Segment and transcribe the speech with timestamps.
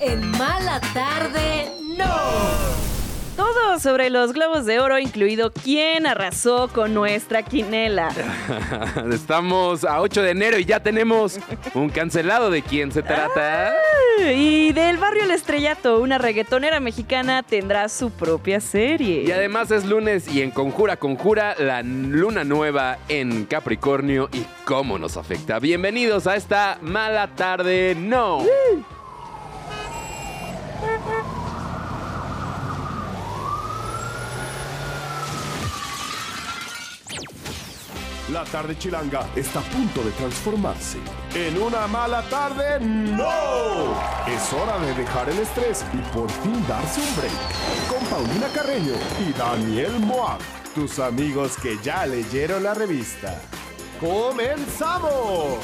[0.00, 2.04] En Mala Tarde, no.
[3.34, 8.10] Todo sobre los globos de oro, incluido quién arrasó con nuestra quinela.
[9.12, 11.38] Estamos a 8 de enero y ya tenemos
[11.74, 13.74] un cancelado de quién se trata.
[14.34, 19.22] Y del barrio El Estrellato, una reggaetonera mexicana tendrá su propia serie.
[19.22, 24.98] Y además es lunes y en Conjura Conjura la luna nueva en Capricornio y cómo
[24.98, 25.58] nos afecta.
[25.58, 28.42] Bienvenidos a esta mala tarde, no.
[38.36, 40.98] La tarde chilanga está a punto de transformarse
[41.34, 42.78] en una mala tarde.
[42.80, 43.94] ¡No!
[44.26, 47.32] Es hora de dejar el estrés y por fin darse un break.
[47.88, 48.92] Con Paulina Carreño
[49.26, 50.40] y Daniel Moab,
[50.74, 53.40] tus amigos que ya leyeron la revista.
[53.98, 55.56] ¡Comenzamos!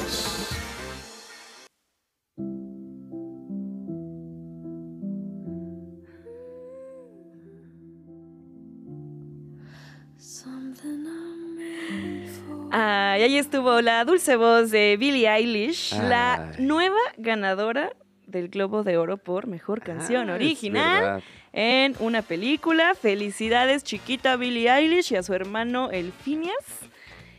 [12.75, 17.93] Ah, y ahí estuvo la dulce voz de Billie Eilish, la nueva ganadora
[18.25, 22.95] del Globo de Oro por Mejor Canción Ah, es Original en una película.
[22.99, 26.55] Felicidades, chiquita Billie Eilish y a su hermano El Phineas.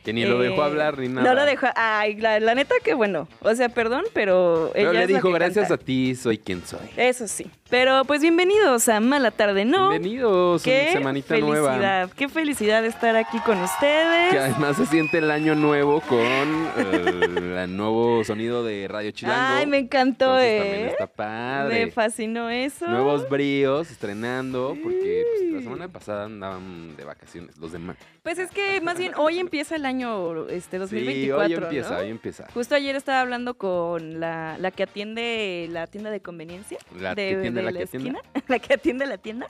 [0.05, 1.27] Que ni lo dejó Eh, hablar ni nada.
[1.27, 1.67] No lo dejó.
[1.75, 3.27] Ay, la, la neta que bueno.
[3.41, 5.83] O sea, perdón, pero Pero ella le dijo, gracias canta".
[5.83, 6.87] a ti soy quien soy.
[6.97, 7.51] Eso sí.
[7.75, 9.91] Pero pues bienvenidos a Mala Tarde, ¿no?
[9.91, 12.11] Bienvenidos, Qué semanita felicidad, nueva.
[12.15, 14.31] qué felicidad estar aquí con ustedes.
[14.31, 19.57] Que además se siente el año nuevo con eh, el nuevo sonido de Radio Chilango.
[19.57, 20.91] Ay, me encantó, Entonces también ¿eh?
[20.93, 21.87] está padre.
[21.87, 22.87] Me fascinó eso.
[22.87, 27.97] Nuevos bríos estrenando, porque pues, la semana pasada andaban de vacaciones los demás.
[28.23, 32.01] Pues es que más bien hoy empieza el año este 2024, sí, hoy empieza, ¿no?
[32.01, 32.47] hoy empieza.
[32.55, 36.79] Justo ayer estaba hablando con la, la que atiende la tienda de conveniencia.
[37.01, 38.21] La de, que de la esquina.
[38.49, 39.47] La que atiende la tienda.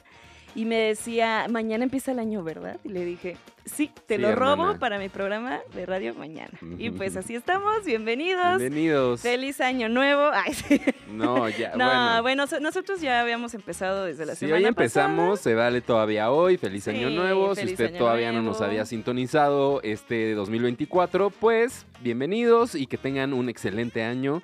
[0.56, 2.78] Y me decía, mañana empieza el año, ¿verdad?
[2.84, 6.52] Y le dije, sí, te Sí, lo robo para mi programa de radio mañana.
[6.78, 8.58] Y pues así estamos, bienvenidos.
[8.58, 9.20] Bienvenidos.
[9.20, 10.30] Feliz año nuevo.
[10.32, 10.80] Ay, sí.
[11.10, 12.22] No, ya, No, bueno.
[12.22, 15.42] bueno, so- nosotros ya habíamos empezado desde la Si semana hoy empezamos, pasada.
[15.42, 16.56] se vale todavía hoy.
[16.56, 17.56] Feliz año Sí, nuevo.
[17.56, 23.48] Si usted todavía no nos había sintonizado este 2024, pues bienvenidos y que tengan un
[23.48, 24.40] excelente año.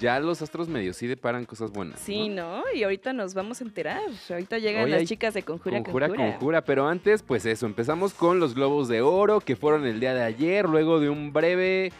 [0.00, 2.00] Ya los astros medio sí deparan cosas buenas.
[2.00, 2.58] Sí, ¿no?
[2.58, 2.62] ¿no?
[2.74, 4.00] Y ahorita nos vamos a enterar.
[4.30, 6.30] Ahorita llegan Hoy las chicas de Conjura Conjura, Conjura.
[6.32, 10.12] conjura, pero antes, pues eso, empezamos con los globos de oro que fueron el día
[10.14, 11.92] de ayer, luego de un breve,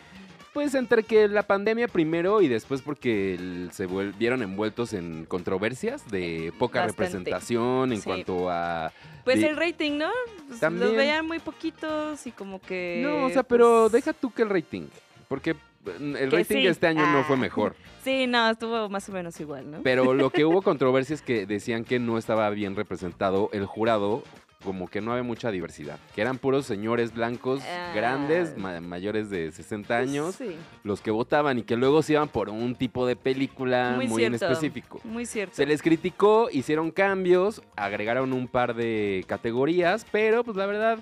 [0.53, 3.87] pues entre que la pandemia primero y después porque el- se
[4.19, 7.03] vieron envueltos en controversias de poca Bastante.
[7.05, 8.05] representación en Sí.
[8.05, 8.93] cuanto a...
[9.25, 10.11] Pues de- el rating, ¿no?
[10.49, 10.89] Pues También.
[10.89, 13.01] Los veían muy poquitos y como que...
[13.05, 14.89] No, o sea, pero pues, deja tú que el rating,
[15.29, 15.55] porque
[15.87, 16.63] el Que rating sí.
[16.65, 17.25] de este año no Ah.
[17.27, 17.75] fue mejor.
[18.03, 19.79] Sí, no, estuvo más o menos igual, ¿no?
[19.85, 24.25] Pero lo que hubo controversia es que decían que no estaba bien representado el jurado,
[24.65, 27.93] como que no había mucha diversidad, que eran puros señores blancos Ah.
[27.95, 32.29] grandes, ma- mayores de 60 años, Sí, los que votaban y que luego se iban
[32.29, 35.01] por un tipo de película muy, muy, en específico.
[35.05, 35.55] Muy cierto.
[35.55, 40.99] Se les criticó, hicieron cambios, agregaron un par de categorías, pero pues la verdad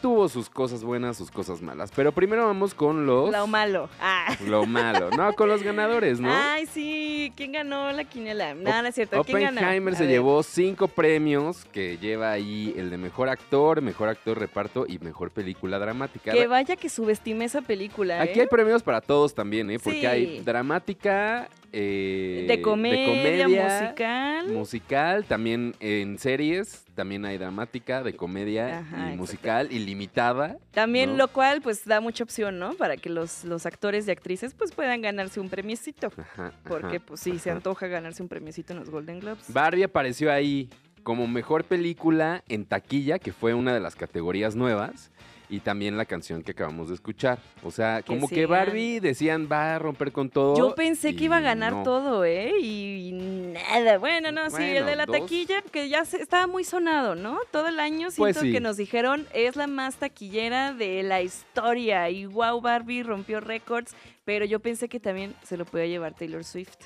[0.00, 1.90] tuvo sus cosas buenas, sus cosas malas.
[1.94, 3.30] Pero primero vamos con los...
[3.30, 3.88] Lo malo.
[4.00, 4.36] Ah.
[4.46, 5.10] Lo malo.
[5.10, 6.30] No, con los ganadores, ¿no?
[6.32, 7.32] Ay, sí.
[7.36, 8.54] ¿Quién ganó la quiniela?
[8.54, 9.22] No, no es cierto.
[9.24, 9.60] ¿Quién ganó?
[9.60, 14.86] Oppenheimer se llevó cinco premios, que lleva ahí el de mejor actor, mejor actor reparto
[14.88, 16.32] y mejor película dramática.
[16.32, 18.30] Que vaya que subestime esa película, ¿eh?
[18.30, 19.78] Aquí hay premios para todos también, ¿eh?
[19.78, 20.06] Porque Sí.
[20.06, 24.48] hay dramática, eh, de comedia, musical.
[24.48, 29.16] musical, también en series, también hay dramática, de comedia Ajá, y exacto.
[29.16, 30.56] musical, ilimitada.
[30.72, 31.16] También ¿no?
[31.16, 32.74] lo cual pues da mucha opción, ¿no?
[32.74, 36.12] Para que los, los actores y actrices pues puedan ganarse un premiecito.
[36.16, 39.52] Ajá, Porque ajá, pues sí, se antoja ganarse un premiecito en los Golden Globes.
[39.52, 40.68] Barbie apareció ahí
[41.02, 45.10] como mejor película en taquilla, que fue una de las categorías nuevas,
[45.52, 47.38] y también la canción que acabamos de escuchar.
[47.62, 48.46] O sea, Que como que.
[48.46, 50.56] Barbie decían va a romper con todo.
[50.56, 51.82] Yo pensé que iba a ganar no.
[51.82, 52.52] todo, ¿eh?
[52.60, 53.98] Y, y nada.
[53.98, 55.18] Bueno, no, sí, el de la dos.
[55.20, 57.38] taquilla, que ya se- estaba muy sonado, ¿no?
[57.50, 58.50] Todo el año siento Pues sí.
[58.50, 62.08] que nos dijeron es la más taquillera de la historia.
[62.10, 63.94] Y wow, Barbie rompió récords.
[64.24, 66.76] Pero yo pensé que también se lo podía llevar Taylor Swift.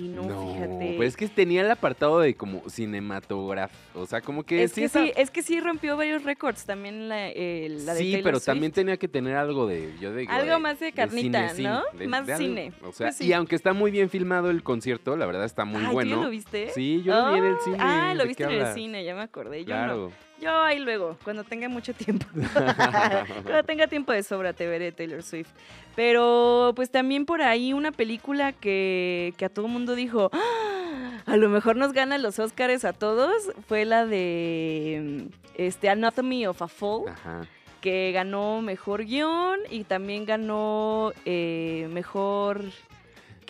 [0.00, 0.22] Y no,
[0.54, 0.94] fíjate.
[0.96, 3.74] Pues es que tenía el apartado de como cinematógrafo.
[3.94, 6.64] O sea, como que es sí que está- sí, es que sí rompió varios récords
[6.64, 8.46] también la, eh, la de sí, Taylor pero Swift.
[8.46, 11.82] también tenía que tener algo de, yo digo, Algo más de carnita, cine, ¿no?
[11.98, 12.46] de- Más de algo.
[12.46, 12.72] cine.
[12.82, 13.26] O sea, Pues sí.
[13.26, 15.92] y aunque está muy bien filmado el concierto, la verdad está muy Ay, ¿tú ya
[15.92, 16.22] bueno.
[16.22, 16.70] lo viste?
[16.74, 17.76] Sí, yo lo vi en el cine.
[17.78, 19.64] Ah, lo ¿de viste en el cine, ya me acordé.
[19.64, 20.10] Yo no.
[20.40, 22.24] Yo ahí luego, cuando tenga mucho tiempo.
[23.42, 25.50] cuando tenga tiempo de sobra te veré Taylor Swift.
[25.94, 31.22] Pero pues también por ahí una película que, que a todo mundo dijo, "¡Ah!
[31.26, 36.62] a lo mejor nos gana los Oscars a todos, fue la de este Anatomy of
[36.62, 37.46] a Fall, Ajá.
[37.80, 42.64] que ganó mejor guion y también ganó eh, mejor...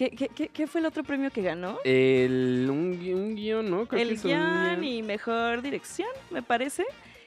[0.00, 1.76] ¿Qué, qué, qué- qué fue el otro premio que ganó?
[1.84, 3.84] El, un, un guion, ¿no?
[3.84, 6.86] Creo que el un guion y mejor dirección, me parece.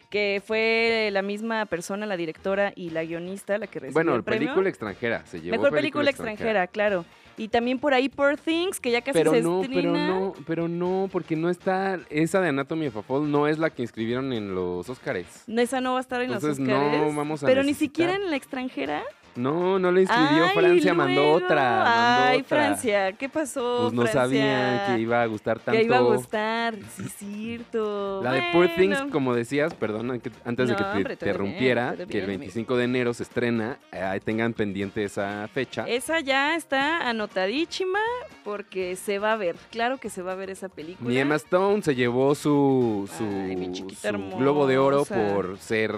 [0.10, 4.24] Que fue la misma persona, la directora y la guionista, la que recibió Bueno, el
[4.24, 4.48] premio.
[4.48, 5.24] película extranjera.
[5.28, 7.06] Se llevó Mejor película, extranjera, claro.
[7.38, 10.68] Y también por ahí Poor Things, que ya casi Pero se no, pero no, pero
[10.68, 12.00] no, porque no está.
[12.10, 15.44] Esa de Anatomy of a Fall no es la que inscribieron en los Oscars.
[15.46, 17.16] No, Esa no va a estar en Entonces, los no Oscars.
[17.16, 19.04] vamos a Pero ni siquiera en la extranjera.
[19.36, 20.46] No, no la inscribió.
[20.46, 21.84] Ay, Francia mandó otra.
[21.84, 22.58] mandó Ay, otra.
[22.58, 23.80] Francia, ¿qué pasó?
[23.82, 24.22] Pues no Francia?
[24.22, 25.80] sabía que iba a gustar tanto.
[25.80, 28.22] Que iba a gustar, sí, es cierto.
[28.24, 32.04] La de Poor Things, como decías, perdón, antes de que te hombre, bien, interrumpiera, que
[32.04, 35.86] el bien, 25 de enero se estrena, eh, tengan pendiente esa fecha.
[35.88, 38.00] Esa ya está anotadísima
[38.44, 39.56] porque se va a ver.
[39.72, 41.10] Claro que se va a ver esa película.
[41.10, 45.94] Ni Emma Stone se llevó su, su, Ay, su Globo de Oro por ser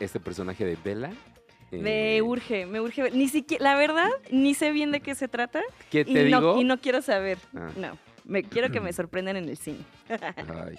[0.00, 1.10] este personaje de Bella.
[1.72, 3.10] Me Eh, urge, me urge.
[3.12, 5.60] Ni siquiera, la verdad, ni sé bien de qué se trata.
[5.90, 6.60] ¿Qué Y te no, digo?
[6.60, 7.38] y no quiero saber.
[7.54, 7.68] Ah.
[7.76, 7.96] No.
[8.24, 9.78] Me quiero que me sorprendan en el cine.
[10.08, 10.76] Ay.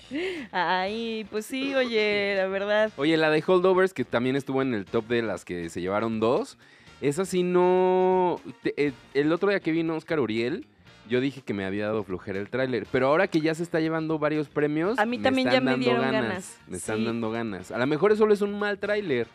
[0.51, 2.91] Ay, pues sí, oye, la verdad.
[2.97, 6.19] Oye, la de Holdovers, que también estuvo en el top de las que se llevaron
[6.19, 6.57] dos,
[7.01, 8.39] esa sí no...
[8.63, 10.65] eh, el otro día que vino Oscar Uriel,
[11.09, 13.81] yo dije que me había dado flojera el tráiler, pero ahora que ya se está
[13.81, 17.05] llevando varios premios, A mí también ya están me dando dieron ganas, Me están sí.
[17.05, 17.71] dando ganas.
[17.71, 19.27] A lo mejor solo es un mal tráiler.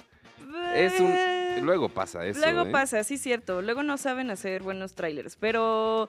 [0.74, 1.12] Es un...
[1.62, 2.70] Luego pasa eso, Luego ¿eh?
[2.70, 3.62] pasa, sí, cierto.
[3.62, 6.08] Luego no saben hacer buenos trailers, pero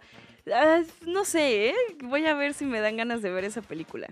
[0.54, 1.76] ah, no sé, ¿eh?
[2.04, 4.08] voy a ver si me dan ganas de ver esa película.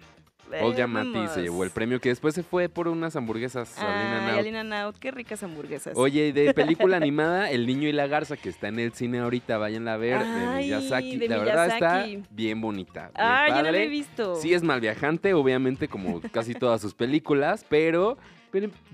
[0.60, 3.82] Paul Eh, Giamatti se llevó el premio, que después se fue por unas hamburguesas a
[3.82, 4.40] Lin and Ay, Out.
[4.42, 5.98] Alina Naut, qué ricas hamburguesas.
[5.98, 9.18] Oye, y de película animada, El Niño y la Garza, que está en el cine
[9.22, 11.18] ahorita, vayan a ver, Ay, de Miyazaki.
[11.18, 13.10] de la verdad está bien bonita.
[13.16, 14.36] Ah, no la he visto.
[14.36, 18.16] Sí es mal viajante, obviamente, como casi todas sus películas, pero,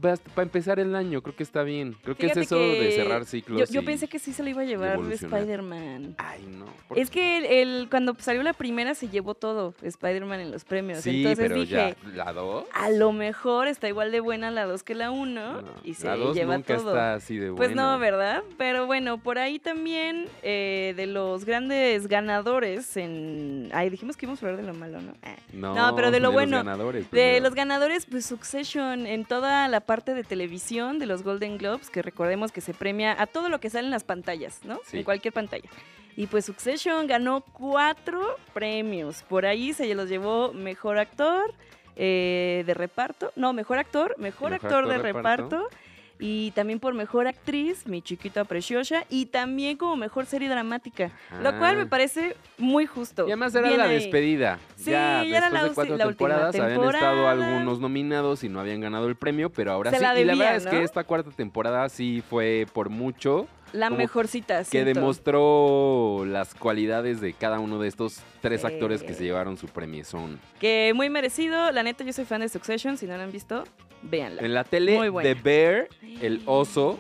[0.02, 1.96] para empezar el año, creo que está bien.
[2.04, 3.70] Creo que es eso de cerrar ciclos.
[3.70, 5.00] yo pensé que sí se lo iba a llevar.
[5.12, 6.16] Spider-Man.
[6.18, 6.66] Ay, no.
[6.88, 10.64] ¿por Es que el, el- cuando salió la primera se llevó todo Spider-Man en los
[10.66, 11.00] premios.
[11.02, 12.66] Sí, Entonces pero dije, ya, ¿la dos?
[12.74, 16.08] a lo mejor está igual de buena la 2 que la 1 No, y se
[16.08, 16.90] la dos lleva nunca todo.
[16.90, 17.94] está así de Pues buena.
[17.94, 18.44] no, ¿verdad?
[18.58, 23.70] Pero bueno, por ahí también eh, de los grandes ganadores en...
[23.74, 25.14] Ay, dijimos que íbamos a hablar de lo malo, ¿no?
[25.24, 25.36] Ah.
[25.54, 29.82] No, No, pero de lo bueno, ganadores De los ganadores, pues Succession en toda la
[29.82, 33.60] parte de televisión de los Golden Globes, que recordemos que se premia a todo lo
[33.60, 34.80] que sale en las pantallas, ¿no?
[34.86, 34.98] Sí.
[35.00, 35.70] En cualquier pantalla.
[36.18, 39.24] Y pues Succession ganó cuatro premios.
[39.24, 41.54] Por ahí se los llevó mejor actor
[41.96, 43.32] eh, de reparto.
[43.36, 45.44] No, mejor actor, mejor, Mejor actor, de actor de reparto.
[45.58, 45.78] reparto.
[46.24, 49.06] Y también por mejor actriz, mi chiquita preciosa.
[49.10, 51.10] Y también como mejor serie dramática.
[51.42, 51.88] Lo cual me Ah.
[51.90, 53.24] parece muy justo.
[53.28, 53.96] Y además era Bien la ahí.
[53.96, 54.60] despedida.
[54.76, 58.50] Sí, ya, ya era después la de cuatro la temporadas habían estado algunos nominados y
[58.50, 60.04] no habían ganado el premio, pero ahora Se sí.
[60.04, 64.60] la y la verdad es que esta cuarta temporada sí fue por mucho La mejorcita,
[64.60, 65.00] que siento.
[65.00, 68.68] demostró las cualidades de cada uno de estos tres Sí.
[68.68, 70.40] actores que se llevaron su premiezón.
[70.60, 71.72] Que muy merecido.
[71.72, 72.98] La neta, yo soy fan de Succession.
[72.98, 73.64] Si no la han visto,
[74.04, 74.42] véanla.
[74.42, 74.98] En la tele.
[75.22, 75.88] The Bear,
[76.22, 77.00] el oso,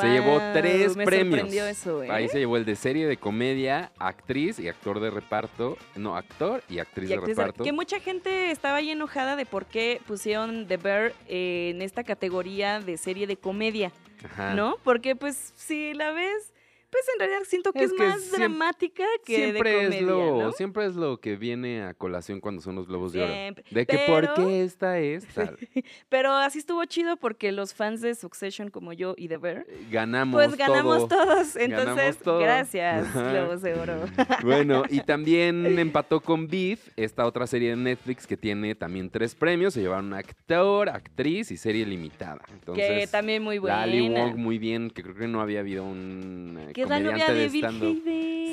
[0.00, 1.48] se llevó tres me premios.
[1.52, 2.10] eso, ¿eh?
[2.10, 5.76] Ahí se llevó el de serie de comedia, actriz y actor de reparto.
[5.94, 7.64] No, actor y actriz Y de actriz de- reparto.
[7.64, 12.80] Que mucha gente estaba ahí enojada de por qué pusieron The Bear en esta categoría
[12.80, 13.92] de serie de comedia,
[14.24, 14.54] Ajá.
[14.54, 14.76] ¿no?
[14.82, 16.52] Porque pues si la ves,
[16.90, 19.98] pues en realidad siento que Es es, que más siem- dramática que siempre de comedia,
[19.98, 20.52] es lo ¿no?
[20.52, 23.64] siempre es lo que viene a colación cuando son los globos de oro Siempre.
[23.70, 25.56] de que por qué esta es tal
[26.08, 30.34] Pero así estuvo chido porque los fans de Succession como yo y The Bear, ganamos
[30.44, 31.24] pues ganamos todo.
[31.24, 31.56] todos.
[31.56, 32.38] Entonces, Ganamos todo.
[32.40, 33.14] gracias.
[33.14, 34.00] Globos de Oro.
[34.42, 39.34] bueno y también empató con Beef esta otra serie de Netflix que tiene también tres
[39.34, 43.76] premios se llevaron actor actriz y serie limitada entonces que también muy buena.
[43.78, 46.90] la Ali Wong muy bien que creo que no había habido un eh, Que es
[46.90, 47.96] la novia de Bill Hader.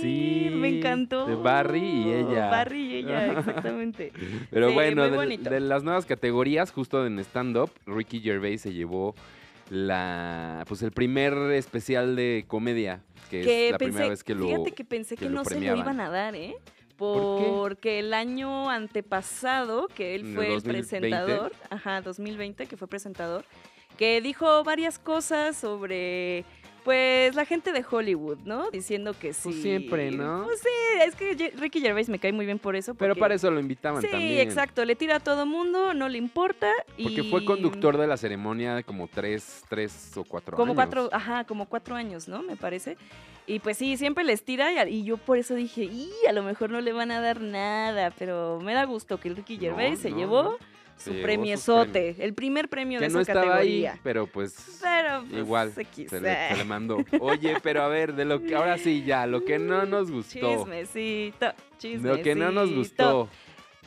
[0.01, 1.27] Sí, me encantó.
[1.27, 2.49] de Barry y ella.
[2.49, 4.11] Barry y ella, exactamente.
[4.49, 9.13] Pero Sí, bueno, de, las nuevas categorías, justo en stand-up, Ricky Gervais se llevó
[9.69, 14.33] la pues el primer especial de comedia, que, que es la pensé, primera vez que
[14.33, 16.55] lo fíjate que pensé que no se lo iban a dar, ¿eh?
[16.97, 20.79] Porque el año antepasado, que él ¿En el fue el 2020?
[20.79, 23.45] presentador, ajá, 2020, que fue presentador,
[23.99, 26.43] que dijo varias cosas sobre
[26.85, 28.69] Pues la gente de Hollywood, ¿no?
[28.69, 29.49] Diciendo que sí.
[29.49, 30.43] Pues siempre, ¿no?
[30.45, 32.93] Pues sí, es que Ricky Gervais me cae muy bien por eso.
[32.93, 34.39] Pero para eso lo invitaban Sí, también.
[34.47, 34.85] exacto.
[34.85, 36.71] Le tira a todo mundo, no le importa.
[37.01, 37.29] Porque y...
[37.31, 40.75] fue conductor de la ceremonia de como tres, tres o cuatro Como años.
[40.75, 42.43] cuatro, ajá, como cuatro años, ¿no?
[42.43, 42.97] Me parece.
[43.47, 46.69] Y pues sí, siempre les tira y, yo por eso dije, y a lo mejor
[46.69, 49.99] no le van a dar nada, pero me da gusto que el Ricky No, Gervais
[49.99, 50.57] se no, llevó no.
[50.97, 53.93] Su Se sus premiesote, el primer premio Que de no esa estaba categoría.
[53.93, 56.97] ahí, pero pues Pero pues, igual X, se le, se le mandó.
[57.19, 60.57] Oye, pero a ver, de lo que ahora sí ya, lo que no nos gustó.
[60.57, 62.17] Chismecito, chismecito.
[62.17, 63.29] Lo que no nos gustó.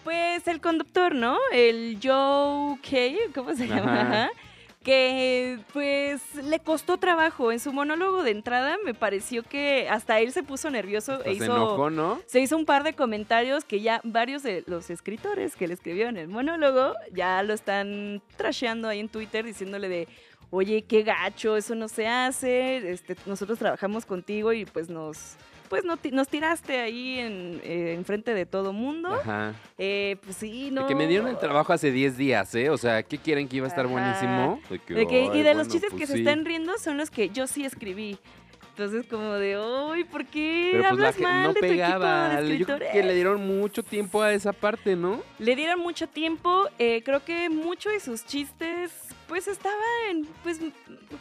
[0.04, 1.36] Pues el conductor, ¿no?
[1.52, 4.00] El Joe Kay, ¿cómo se llama?
[4.00, 4.24] Ajá.
[4.24, 4.30] Ajá.
[4.82, 7.52] Que pues le costó trabajo.
[7.52, 11.36] En su monólogo de entrada me pareció que hasta él se puso nervioso Hasta e
[11.36, 12.20] se hizo, enojó, ¿no?
[12.26, 16.16] se hizo un par de comentarios que ya varios de los escritores que le escribieron
[16.16, 20.08] el monólogo ya lo están trasheando ahí en Twitter diciéndole de,
[20.50, 25.36] oye, qué gacho, eso no se hace, este, nosotros trabajamos contigo y pues nos...
[25.68, 29.12] Pues no nos tiraste ahí en, eh, enfrente de todo mundo.
[29.14, 29.54] Ajá.
[29.76, 30.82] Eh, pues sí, no.
[30.82, 32.70] De que me dieron el trabajo hace 10 días, ¿eh?
[32.70, 33.92] O sea, ¿qué quieren que iba a estar Ajá.
[33.92, 34.60] buenísimo?
[34.70, 37.10] De que, De que- y de los chistes pues que se están riendo son los
[37.10, 38.18] que yo sí escribí.
[38.70, 42.26] Entonces, como de, uy, ¿por qué Pero pues la hablas mal no de tu pegaba.
[42.34, 45.20] equipo de Yo creo que le dieron mucho tiempo a esa parte, ¿no?
[45.40, 46.66] Le dieron mucho tiempo.
[46.78, 48.92] eh, creo que muchos de sus chistes,
[49.28, 50.58] pues estaban, pues,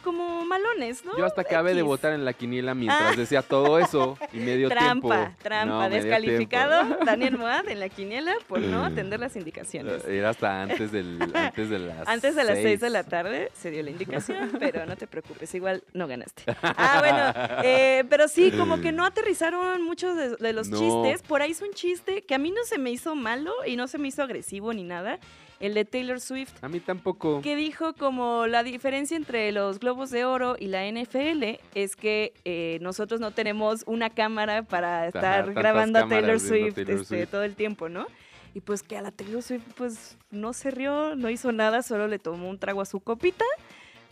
[0.02, 1.16] como malones, ¿no?
[1.18, 3.16] Yo hasta acabé de votar en la quiniela mientras Ah.
[3.16, 5.08] decía todo eso y me dio tiempo.
[5.08, 7.04] Trampa, trampa, No, descalificado tiempo.
[7.04, 10.04] Daniel Moad en la quiniela por no atender las indicaciones.
[10.06, 12.92] Era hasta antes, del, antes de las Antes de las 6 de seis.
[12.92, 16.44] la tarde se dio la indicación, pero no te preocupes, igual no ganaste.
[16.62, 20.78] Ah, bueno, eh, pero sí, como que no aterrizaron muchos de, de los No.
[20.78, 21.22] chistes.
[21.28, 23.86] Por ahí hizo un chiste que a mí no se me hizo malo y no
[23.86, 25.18] se me hizo agresivo ni nada.
[25.60, 27.40] El de Taylor Swift, A mí tampoco.
[27.42, 32.32] que dijo como la diferencia entre los globos de oro y la NFL es que
[32.44, 37.30] eh, nosotros no tenemos una cámara para estar grabando a Taylor Swift, Taylor este, Swift.
[37.30, 38.06] todo el tiempo, ¿no?
[38.54, 42.06] Y pues que a la Taylor Swift pues no se rió, no hizo nada, solo
[42.06, 43.44] le tomó un trago a su copita.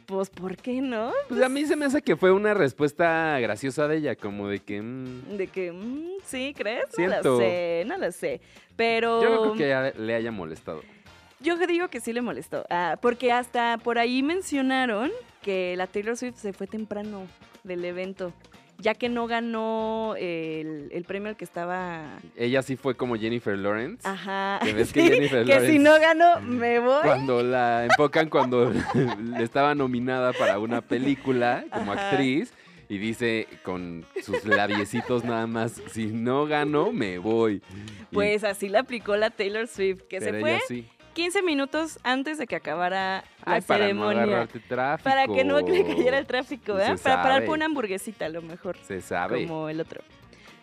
[0.07, 1.13] Pues, ¿por qué no?
[1.29, 4.61] Pues a mí se me hace que fue una respuesta graciosa de ella, como de
[4.61, 4.81] que...
[4.81, 6.85] mm, De que, mm, sí, ¿crees?
[6.97, 8.41] No lo sé, no lo sé.
[8.77, 10.81] Pero yo no creo que le haya molestado.
[11.41, 12.65] Yo digo que sí le molestó.
[12.71, 15.11] Ah, porque hasta por ahí mencionaron
[15.43, 17.27] que la Taylor Swift se fue temprano
[17.63, 18.33] del evento,
[18.79, 22.19] ya que no ganó el, el premio al que estaba...
[22.37, 24.07] Ella sí fue como Jennifer Lawrence.
[24.07, 24.59] Ajá.
[24.63, 27.03] Que ves que sí, Jennifer que si no ganó, me voy.
[27.03, 28.73] Cuando la enfocan cuando
[29.41, 32.11] estaba nominada para una película como Ajá.
[32.11, 32.53] actriz
[32.89, 37.63] y dice con sus labiecitos nada más, si no gano, me voy.
[38.11, 40.87] Y- Pues así la aplicó la Taylor Swift, que se fue sí.
[41.17, 44.47] 15 minutos antes de que acabara la para ceremonia.
[45.03, 46.99] para que no le cayera el tráfico, ¿verdad?
[46.99, 49.47] se Para parar por una hamburguesita a lo mejor, Se sabe.
[49.47, 50.03] como el otro.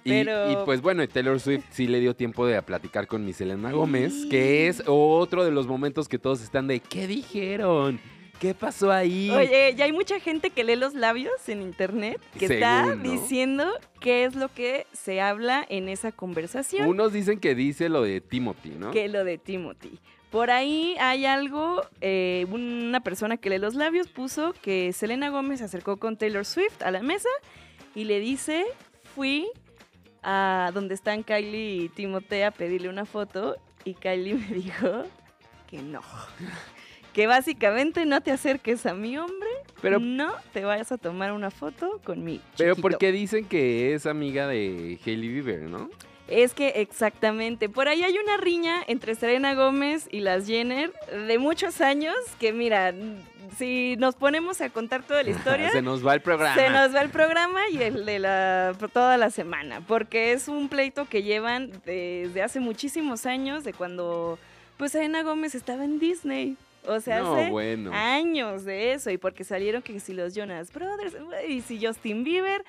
[0.03, 3.37] Y, Pero- y, pues bueno, Taylor Swift sí le dio tiempo de platicar con Miss
[3.37, 7.99] Selena Gómez, que es otro de los momentos que todos están de ¿qué dijeron?
[8.39, 9.31] ¿Qué pasó ahí?
[9.31, 13.65] Oye, ya hay mucha gente que lee los labios en internet que está diciendo
[14.01, 18.21] qué es lo que se habla en esa conversación, Unos dicen que dice lo de
[18.21, 18.91] Timothy, ¿no?
[18.91, 19.97] que lo de Timothy.
[20.33, 25.59] Por ahí hay algo, eh, una persona que lee los labios puso que Selena Gómez
[25.59, 27.29] se acercó con Taylor Swift a la mesa
[27.93, 28.65] y le dice,
[29.13, 29.47] fui
[30.23, 35.03] a donde están Kylie y Timothée a pedirle una foto y Kylie me dijo
[35.69, 36.01] que no.
[37.13, 39.49] Que básicamente no te acerques a mi hombre,
[39.83, 44.07] Pero- no te vayas a tomar una foto con mi Pero porque dicen que es
[44.07, 45.91] amiga de Hailey Bieber, ¿no?
[46.27, 50.93] Es que exactamente, por ahí hay una riña entre Serena Gómez y las Jenner
[51.27, 52.93] de muchos años que mira,
[53.57, 56.55] si nos ponemos a contar toda la historia, Se nos va el programa.
[56.55, 60.69] se nos va el programa y el de la toda la semana, porque es un
[60.69, 64.39] pleito que llevan desde hace muchísimos años, de cuando
[64.77, 66.57] pues Serena Gómez estaba en Disney.
[66.85, 67.91] O sea, no, hace bueno.
[67.93, 71.15] años de eso, y porque salieron que si los Jonas Brothers,
[71.47, 72.65] y si Justin Bieber,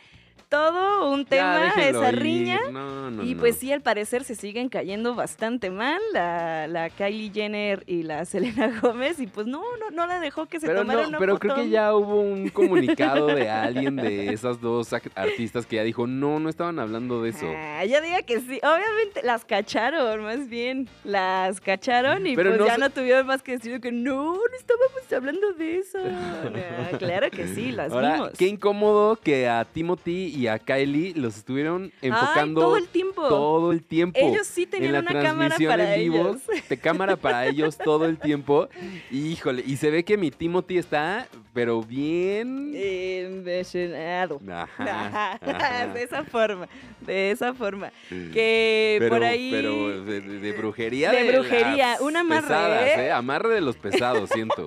[0.54, 2.18] todo un Ya, tema, déjenlo esa ir.
[2.20, 2.60] riña.
[2.70, 3.40] No, no, Y no.
[3.40, 8.24] pues sí, al parecer se siguen cayendo bastante mal la, la Kylie Jenner y la
[8.24, 9.18] Selena Gómez.
[9.20, 11.40] Y pues no, no, no la dejó que se Pero, tomara no, una pero foto.
[11.40, 16.06] creo que ya hubo un comunicado de alguien de esas dos artistas que ya dijo,
[16.06, 17.46] no, no estaban hablando de eso.
[17.56, 18.58] Ah, yo diga que sí.
[18.62, 20.88] Obviamente las cacharon, más bien.
[21.04, 24.40] Las cacharon y Pero pues ya se- no tuvieron más que decir que no, no
[24.58, 25.98] estábamos hablando de eso.
[25.98, 28.30] No, claro que sí, las Ahora, vimos.
[28.38, 33.28] qué incómodo que a Timothy y a Kylie los estuvieron enfocando Ay, todo el tiempo.
[33.28, 34.18] todo el tiempo.
[34.20, 36.68] Ellos sí en tenían la una cámara transmisión para en vivo, ellos.
[36.68, 38.68] de cámara para ellos todo el tiempo.
[39.10, 42.72] Híjole, y se ve que mi Timothy está pero bien.
[42.74, 44.40] Envenenado.
[44.50, 45.86] Ajá, ajá.
[45.94, 46.68] de esa forma,
[47.00, 47.92] de esa forma.
[48.08, 49.50] Que pero, por ahí...
[49.52, 51.10] Pero de, de- de brujería.
[51.12, 53.06] De brujería, las un amarre, pesadas, ¿eh?
[53.06, 53.12] ¿eh?
[53.12, 54.66] Amarre de los pesados, siento.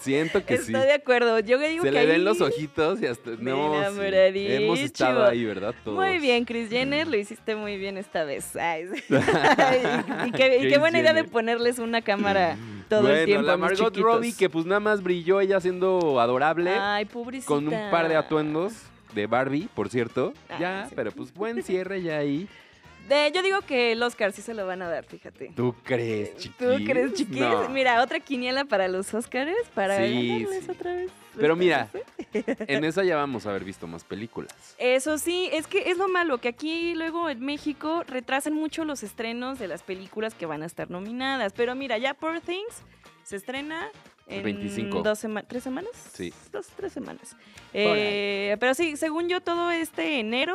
[0.00, 0.72] siento que sí.
[0.72, 1.40] Estoy de acuerdo.
[1.40, 2.06] Yo digo Se que le ahí...
[2.06, 3.30] ven los ojitos y hasta.
[3.38, 4.46] No, sí.
[4.48, 5.74] Hemos estado ahí, ¿verdad?
[5.84, 5.96] Todos.
[5.96, 8.54] Muy bien, Chris Jenner, lo hiciste muy bien esta vez.
[8.60, 12.56] Ay, y, y qué, y qué Chris buena idea de ponerles una cámara
[12.88, 13.46] todo bueno, el tiempo.
[13.46, 13.96] la Margot.
[13.96, 16.70] Robbie, que pues nada más brilló ella siendo adorable.
[16.78, 17.46] Ay, pobrecita.
[17.46, 18.72] con un par de atuendos
[19.14, 20.32] de Barbie, por cierto.
[20.48, 20.94] Ah, ya, sí.
[20.96, 22.48] pero pues buen cierre ya ahí.
[23.08, 25.50] De- yo digo que el Oscar sí se lo van a dar, fíjate.
[25.56, 26.58] ¿Tú crees, chiquis?
[26.58, 27.40] ¿Tú crees, chiquis?
[27.40, 27.66] No.
[27.70, 30.70] Mira, otra quiniela para los Oscars para Sí, ganarles sí.
[30.70, 31.10] otra vez.
[31.40, 31.88] Pero mira,
[32.34, 34.52] en esa ya vamos a haber visto más películas.
[34.78, 39.02] Eso sí, es que es lo malo, que aquí luego en México retrasan mucho los
[39.02, 41.52] estrenos de las películas que van a estar nominadas.
[41.52, 42.82] Pero mira, ya Poor Things
[43.24, 43.88] se estrena
[44.26, 45.02] en 25.
[45.02, 45.90] dos sema- ¿tres semanas?
[46.12, 46.32] Sí.
[46.52, 47.36] Dos, tres semanas.
[47.72, 50.54] Eh, pero sí, según yo, todo este enero,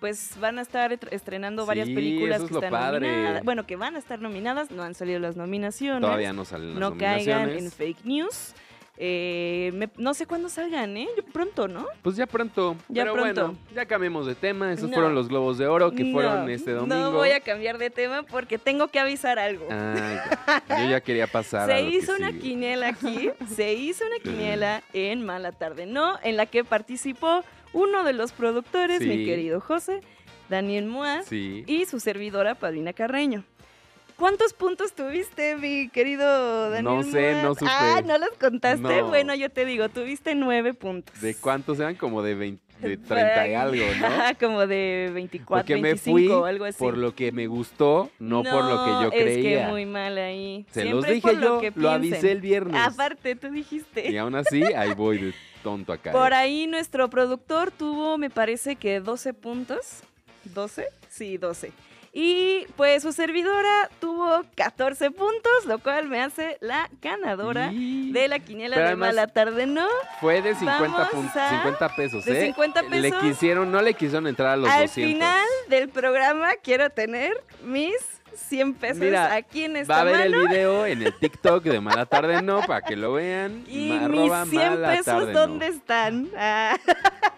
[0.00, 3.08] pues van a estar estrenando varias películas que están padre.
[3.10, 3.44] nominadas.
[3.44, 6.00] Bueno, que van a estar nominadas, no han salido las nominaciones.
[6.02, 7.74] Todavía no salen las no caigan en nominaciones.
[7.74, 8.54] fake news.
[8.98, 11.06] Eh, me- no sé cuándo salgan, ¿eh?
[11.16, 11.86] Yo- Pronto, ¿no?
[12.02, 12.76] Pues ya pronto.
[12.88, 13.48] Ya Pero pronto.
[13.48, 14.72] bueno, ya cambiemos de tema.
[14.72, 14.94] Esos No.
[14.94, 16.94] fueron los Globos de Oro que fueron este domingo.
[16.96, 19.66] No voy a cambiar de tema porque tengo que avisar algo.
[19.70, 20.18] Ay.
[20.84, 22.40] Yo ya quería pasar a se que hizo una sigue.
[22.40, 26.18] quiniela aquí, se hizo una quiniela en Mala Tarde, ¿no?
[26.22, 30.00] En la que participó uno de los productores, mi querido José,
[30.48, 31.64] Daniel Moaz, Sí.
[31.66, 33.44] y su servidora, Paulina Carreño.
[34.16, 37.70] ¿Cuántos puntos tuviste, mi querido Daniel No sé, no supe.
[37.70, 38.80] Ah, ¿no los contaste?
[39.02, 39.08] No.
[39.08, 41.20] Bueno, yo te digo, tuviste nueve puntos.
[41.20, 41.96] ¿De cuántos eran?
[41.96, 44.06] Como de, 20, de 30 y algo, ¿no?
[44.06, 46.78] Ajá, Como de 24, Porque me 25, fui algo así.
[46.78, 49.60] por lo que me gustó, no, por lo que yo creía.
[49.60, 50.64] Es que muy mal ahí.
[50.70, 52.30] Se Siempre los dije yo, que lo avisé piensen.
[52.30, 52.80] el viernes.
[52.82, 54.10] Aparte, tú dijiste.
[54.10, 56.12] Y aún así, ahí voy de tonto acá.
[56.12, 60.00] Por ahí nuestro productor tuvo, me parece que 12 puntos.
[60.54, 60.84] ¿12?
[61.10, 61.70] Sí, 12.
[62.18, 68.26] Y pues su servidora tuvo 14 puntos, lo cual me hace la ganadora Y de
[68.28, 69.86] la quiniela Pero de Mala Tarde, ¿no?
[70.22, 72.46] Fue de 50, Vamos puntos, a- 50 pesos, de ¿eh?
[72.46, 73.22] 50 Le pesos.
[73.22, 75.12] quisieron, no le quisieron entrar a los Al 200.
[75.12, 77.92] final del programa quiero tener mis
[78.48, 80.40] 100 pesos Mira, aquí en esta Va a ver mano.
[80.42, 83.62] el video en el TikTok de Mala Tarde No para que lo vean.
[83.68, 85.40] Y mis arroba 100 Mala pesos, Tarde No.
[85.40, 86.28] ¿dónde están?
[86.34, 86.78] Ah.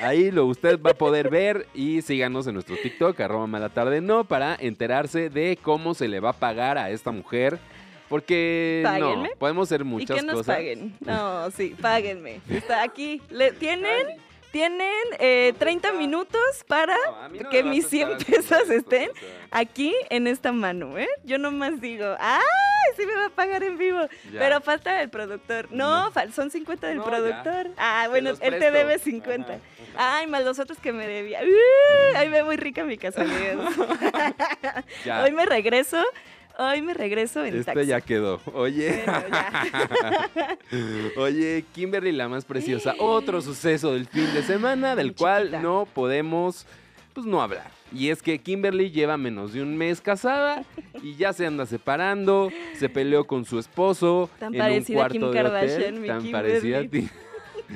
[0.00, 4.00] Ahí lo usted va a poder ver y síganos en nuestro TikTok, arroba Mala Tarde
[4.00, 7.58] No, para enterarse de cómo se le va a pagar a esta mujer.
[8.08, 9.28] Porque Páguenme.
[9.30, 10.56] no, podemos hacer y muchas que nos cosas.
[10.56, 10.94] paguen.
[11.00, 12.40] No, sí, páguenme.
[12.50, 13.20] Está aquí.
[13.30, 14.06] Le, ¿Tienen?
[14.54, 14.88] Tienen
[15.18, 19.10] eh, 30 minutos para No, no que me mis a 100 estar haciendo pesos estén
[19.10, 19.48] o sea.
[19.50, 21.08] aquí en esta mano, ¿eh?
[21.24, 22.40] Yo nomás digo, ¡ay!
[22.96, 23.98] Sí me va a pagar en vivo.
[24.30, 24.38] Ya.
[24.38, 25.66] Pero falta el productor.
[25.72, 27.04] No, son 50 del ya.
[27.04, 27.70] productor.
[27.76, 29.54] Ah, bueno, él te debe 50.
[29.54, 29.60] Ajá,
[30.18, 31.40] Ay, más los otros que me debía.
[31.42, 32.16] ¡Uh!
[32.16, 33.58] Ahí ve muy rica mi casualidad.
[35.24, 36.00] Hoy me regreso.
[36.58, 37.86] Hoy me regreso en Este taxi.
[37.86, 38.40] ya quedó.
[38.52, 39.02] Oye.
[39.04, 40.58] Bueno, ya.
[41.16, 42.94] Oye, Kimberly la más preciosa.
[42.98, 45.60] Otro suceso del fin de semana del cual chiquita.
[45.62, 46.66] no podemos,
[47.12, 47.70] pues no hablar.
[47.92, 50.64] Y es que Kimberly lleva menos de un mes casada
[51.02, 55.00] y ya se anda separando, se peleó con su esposo Tan en un parecida a
[55.00, 56.32] cuarto Kim de hotel, Kardashian, mi tan Kimberly.
[56.50, 57.08] parecida a ti.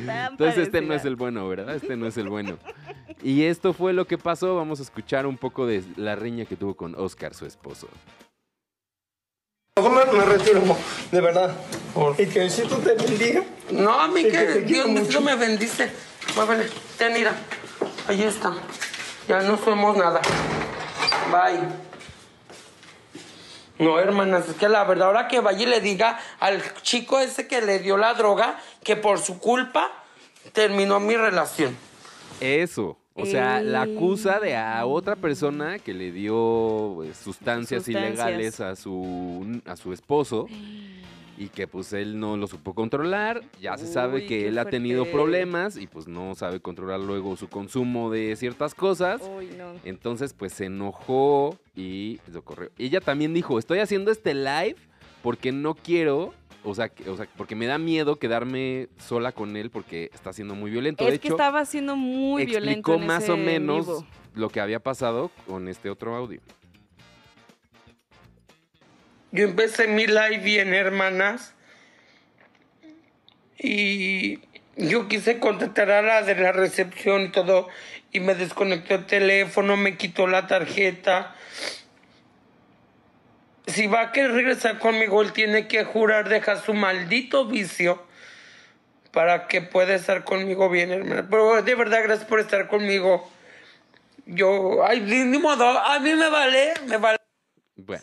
[0.07, 1.75] Tan Entonces este no es el bueno, ¿verdad?
[1.75, 2.59] Este no es el bueno.
[3.23, 4.55] Y esto fue lo que pasó.
[4.57, 7.89] Vamos a escuchar un poco de la riña que tuvo con Oscar, su esposo.
[9.79, 10.61] Mejor me, me retiro,
[11.13, 11.55] de verdad.
[12.19, 13.45] Y que Diosito te bendiga.
[13.71, 15.21] No, a mí que Dios mucho.
[15.21, 15.93] me bendice.
[16.35, 17.33] Muévele, ten, mira.
[18.09, 18.55] Ahí está.
[19.29, 20.21] Ya no somos nada.
[21.31, 21.61] Bye.
[23.79, 27.47] No, hermanas, es que la verdad, ahora que vaya y le diga al chico ese
[27.47, 29.93] que le dio la droga que por su culpa
[30.53, 31.77] terminó mi relación.
[32.41, 32.99] Eso.
[33.19, 37.89] O sea, la acusa de a otra persona que le dio pues, sustancias, Sustancias.
[37.89, 40.47] ilegales a su, a su esposo
[41.37, 43.43] y que pues él no lo supo controlar.
[43.61, 47.49] Ya se sabe que él ha tenido problemas y pues no sabe controlar luego su
[47.49, 49.23] consumo de ciertas cosas.
[49.37, 49.73] Uy, no.
[49.85, 52.71] Entonces pues se enojó y lo corrió.
[52.79, 54.77] Ella también dijo, estoy haciendo este live
[55.23, 56.35] porque no quiero...
[56.65, 60.33] O sea, que- o sea, porque me da miedo quedarme sola con él porque está
[60.33, 61.05] siendo muy violento.
[61.05, 62.93] Es de que hecho, estaba siendo muy violento.
[62.93, 64.07] explicó más ese o en menos vivo.
[64.35, 66.41] lo que había pasado con este otro audio.
[69.31, 71.55] Yo empecé mi live bien, hermanas.
[73.59, 74.39] Y
[74.77, 77.69] yo quise contactar a la de la recepción y todo.
[78.13, 81.35] Y me desconectó el teléfono, me quitó la tarjeta.
[83.69, 88.07] Si va a querer regresar conmigo, él tiene que jurar dejar su maldito vicio.
[89.13, 91.27] para que pueda estar conmigo bien, hermana.
[91.31, 93.29] Pero de verdad, gracias por estar conmigo.
[94.27, 97.19] Yo, ay, ni, ni modo, a mí me vale, me vale.
[97.77, 98.03] Bueno,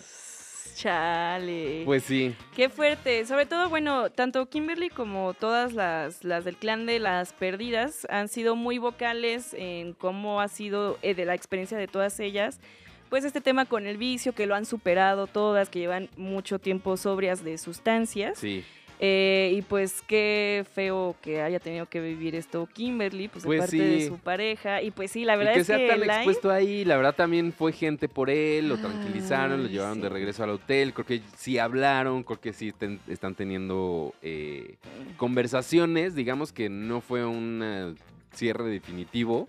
[0.75, 1.84] Chale.
[1.86, 2.36] pues sí.
[2.56, 3.25] Qué fuerte.
[3.25, 8.28] Sobre todo, bueno, tanto Kimberly como todas las, las del clan de las perdidas han
[8.28, 12.60] sido muy vocales en cómo ha sido eh, de la experiencia de todas ellas.
[13.09, 16.97] Pues este tema con el vicio, que lo han superado todas, que llevan mucho tiempo
[16.97, 18.37] sobrias de sustancias.
[18.37, 18.63] Sí.
[19.01, 23.59] Eh, y pues qué feo que haya tenido que vivir esto Kimberly, pues, Pues de
[23.59, 24.07] parte de sí.
[24.07, 24.81] su pareja.
[24.81, 27.13] Y pues sí, la Y verdad que es sea que tan expuesto ahí, la verdad
[27.13, 31.21] también fue gente por él, lo tranquilizaron, lo llevaron de regreso al hotel, creo que
[31.35, 34.75] sí hablaron, creo que sí ten- están teniendo eh,
[35.17, 37.95] conversaciones, digamos que no fue un eh,
[38.36, 39.48] cierre definitivo,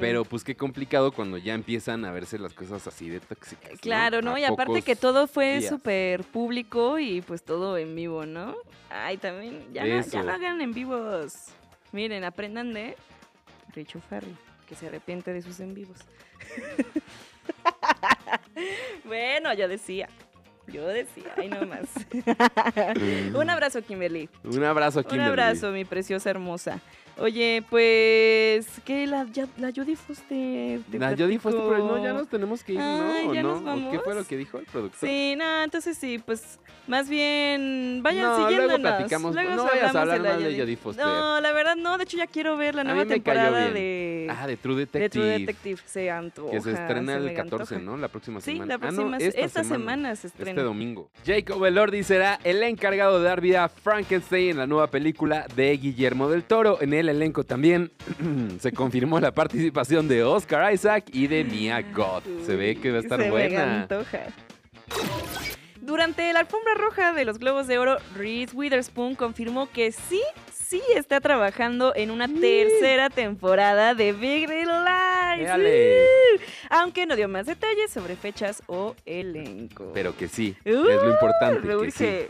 [0.00, 3.80] pero pues qué complicado cuando ya empiezan a verse las cosas así de tóxicas.
[3.80, 4.38] Claro, ¿no?
[4.38, 8.54] Y aparte que todo fue súper público y pues todo en vivo, ¿no?
[8.90, 11.34] Ay, también, ya, no, ya no hagan en vivos.
[11.92, 12.96] Miren, aprendan de
[13.74, 14.34] Richo Farry,
[14.68, 15.98] que se arrepiente de sus en vivos.
[19.04, 20.08] bueno, yo decía,
[20.68, 21.88] yo decía, ay no más.
[23.34, 24.28] Un abrazo, Kimberly.
[24.44, 25.30] Un abrazo, Un Kimberly.
[25.30, 26.80] abrazo, mi preciosa hermosa.
[27.18, 29.06] Oye, pues, ¿qué?
[29.06, 30.80] La, ya- la Jodie Foster.
[30.90, 33.30] te La Foster, pero no, ya nos tenemos que ir, Ay, ¿no?
[33.30, 33.48] ¿O ¿ya no?
[33.52, 33.92] nos ¿O vamos?
[33.92, 35.08] ¿Qué fue lo que dijo el productor?
[35.08, 38.80] Sí, no, entonces sí, pues más bien vayan No, luego siguiéndonos.
[38.80, 39.34] platicamos.
[39.34, 41.04] Luego No vayas a hablar la mal de Foster.
[41.06, 44.56] No, la verdad no, de hecho ya quiero ver la nueva temporada de, Ah, de
[44.58, 45.08] True de Detective.
[45.08, 45.80] True Detective.
[45.86, 46.50] Se antoja.
[46.50, 47.90] Que se estrena se el mega 14, antoja.
[47.92, 47.96] ¿no?
[47.96, 48.66] La próxima Sí, semana.
[48.66, 49.78] la Ah, no, próxima, esta, esta, semana.
[49.84, 50.16] semana.
[50.16, 50.50] se estrena.
[50.50, 51.08] Este domingo.
[51.24, 55.76] Jacob Elordi será el encargado de dar vida a Frankenstein en la nueva película de
[55.78, 56.80] Guillermo del Toro.
[56.82, 57.92] En el elenco también
[58.60, 62.24] se confirmó la participación de Oscar Isaac y de Mia Goth.
[62.44, 63.86] Se ve que va a estar se buena.
[65.80, 70.20] Durante la alfombra roja de los Globos de Oro, Reese Witherspoon confirmó que sí,
[70.52, 75.48] sí está trabajando en una tercera temporada de Big Little Lies.
[75.48, 79.92] Uh, Aunque no dio más detalles sobre fechas o elenco.
[79.94, 81.68] Pero que sí, Uh, es lo importante.
[81.84, 82.26] que sí.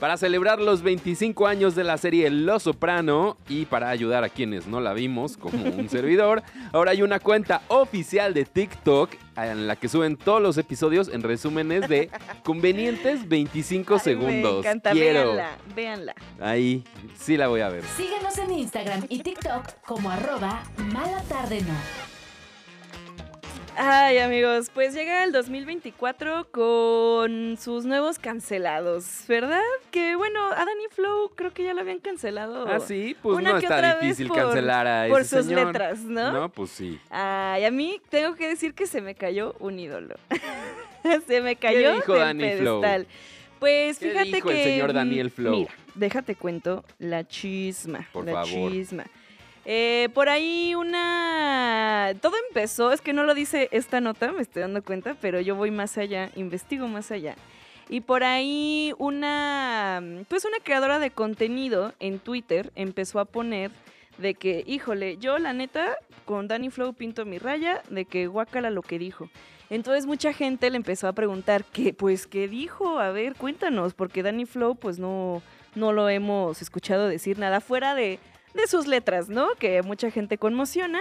[0.00, 4.68] Para celebrar los 25 años de la serie Lo Soprano y para ayudar a quienes
[4.68, 9.74] no la vimos, como un servidor, ahora hay una cuenta oficial de TikTok en la
[9.74, 12.10] que suben todos los episodios en resúmenes de
[12.44, 14.52] convenientes 25 Ay, segundos.
[14.52, 15.32] Me encanta, Quiero.
[15.34, 16.14] véanla, véanla.
[16.40, 16.84] Ahí
[17.18, 17.82] sí la voy a ver.
[17.96, 22.17] Síguenos en Instagram y TikTok como arroba Mala Tarde No.
[23.80, 29.60] Ay, amigos, pues llega el 2024 con sus nuevos cancelados, ¿verdad?
[29.92, 32.66] Que bueno, a Danny Flow creo que ya lo habían cancelado.
[32.68, 35.46] Ah, sí, pues Una no que está otra difícil por- cancelar a por ese sus
[35.46, 35.66] señor.
[35.68, 36.32] letras, ¿no?
[36.32, 36.98] No, pues sí.
[37.08, 40.16] Ay, a mí tengo que decir que se me cayó un ídolo.
[41.28, 42.80] se me cayó dijo del Danny Flow?
[42.80, 43.06] pedestal.
[43.60, 45.52] Pues ¿Qué fíjate dijo que el señor mm, Daniel Flow?
[45.56, 48.72] Mira, déjate cuento la chisma, Por la favor.
[48.72, 49.04] chisma.
[49.70, 52.14] Eh, por ahí una...
[52.22, 55.56] Todo empezó, es que no lo dice esta nota, me estoy dando cuenta, pero yo
[55.56, 57.34] voy más allá, investigo más allá.
[57.90, 63.70] Y por ahí una, pues una creadora de contenido en Twitter empezó a poner
[64.16, 68.70] de que, híjole, yo la neta con Danny Flow pinto mi raya de que guácala
[68.70, 69.28] lo que dijo.
[69.68, 73.00] Entonces mucha gente le empezó a preguntar que, pues, ¿qué dijo?
[73.00, 75.42] A ver, cuéntanos, porque Danny Flow, pues no,
[75.74, 78.18] no lo hemos escuchado decir nada fuera de,
[78.58, 79.48] de sus letras, ¿no?
[79.58, 81.00] Que mucha gente conmociona.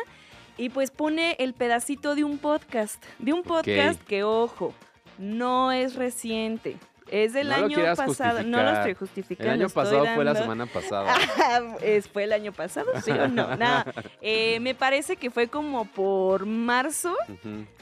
[0.57, 4.73] Y pues pone el pedacito de un podcast, de un podcast que, ojo,
[5.19, 6.77] no es reciente.
[7.09, 8.43] Es del No año pasado.
[8.43, 9.53] No lo estoy justificando.
[9.53, 11.15] El año pasado fue la semana pasada.
[12.13, 12.87] ¿Fue el año pasado?
[13.01, 13.55] ¿Sí o no?
[13.57, 13.85] Nada.
[14.21, 17.15] Eh, me parece que fue como por marzo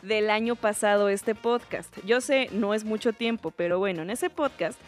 [0.03, 1.95] del año pasado este podcast.
[2.05, 4.79] Yo sé, no es mucho tiempo, pero bueno, en ese podcast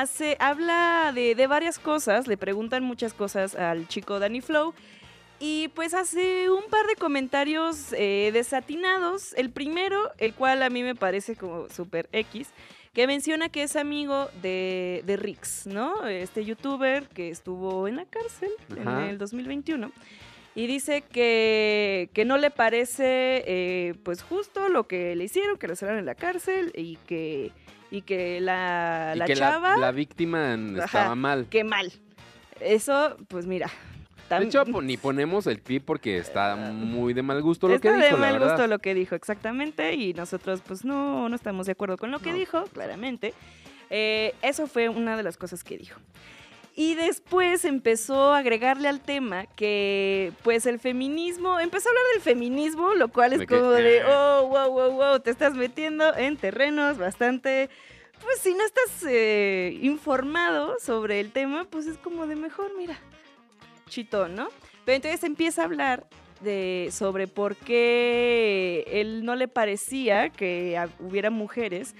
[0.00, 4.74] hace, habla de, de varias cosas, le preguntan muchas cosas al chico Danny Flow.
[5.38, 9.34] Y pues hace un par de comentarios eh, desatinados.
[9.34, 12.48] El primero, el cual a mí me parece como super X,
[12.94, 16.06] que menciona que es amigo de, de Rix, ¿no?
[16.06, 18.50] Este youtuber que estuvo en la cárcel
[18.80, 19.02] Ajá.
[19.02, 19.90] en el 2021.
[20.54, 25.66] Y dice que, que no le parece eh, pues justo lo que le hicieron, que
[25.66, 27.50] lo cerraron en la cárcel y que,
[27.92, 30.84] y que la, Y la que chava, la, la víctima Ajá.
[30.84, 31.46] estaba mal.
[31.48, 31.92] que mal.
[32.60, 33.70] Eso, pues mira.
[34.30, 37.96] De hecho, ni ponemos el clip porque está muy de mal gusto lo Está que
[37.96, 38.54] dijo, de la mal verdad.
[38.56, 42.18] gusto lo que dijo, exactamente, y nosotros pues no, no estamos de acuerdo con lo
[42.18, 42.36] que No.
[42.38, 43.34] dijo, claramente.
[43.90, 46.00] Eh, eso fue una de las cosas que dijo.
[46.74, 52.22] Y después empezó a agregarle al tema que, pues, el feminismo, empezó a hablar del
[52.22, 56.38] feminismo, lo cual es que, como de, oh, wow, wow, wow, te estás metiendo en
[56.38, 57.68] terrenos bastante,
[58.22, 62.98] pues si no estás eh, informado sobre el tema, pues es como de mejor, mira,
[63.88, 64.48] chitón, ¿no?
[64.86, 66.06] Pero entonces empieza a hablar
[66.40, 71.94] de sobre por qué él no le parecía que hubiera mujeres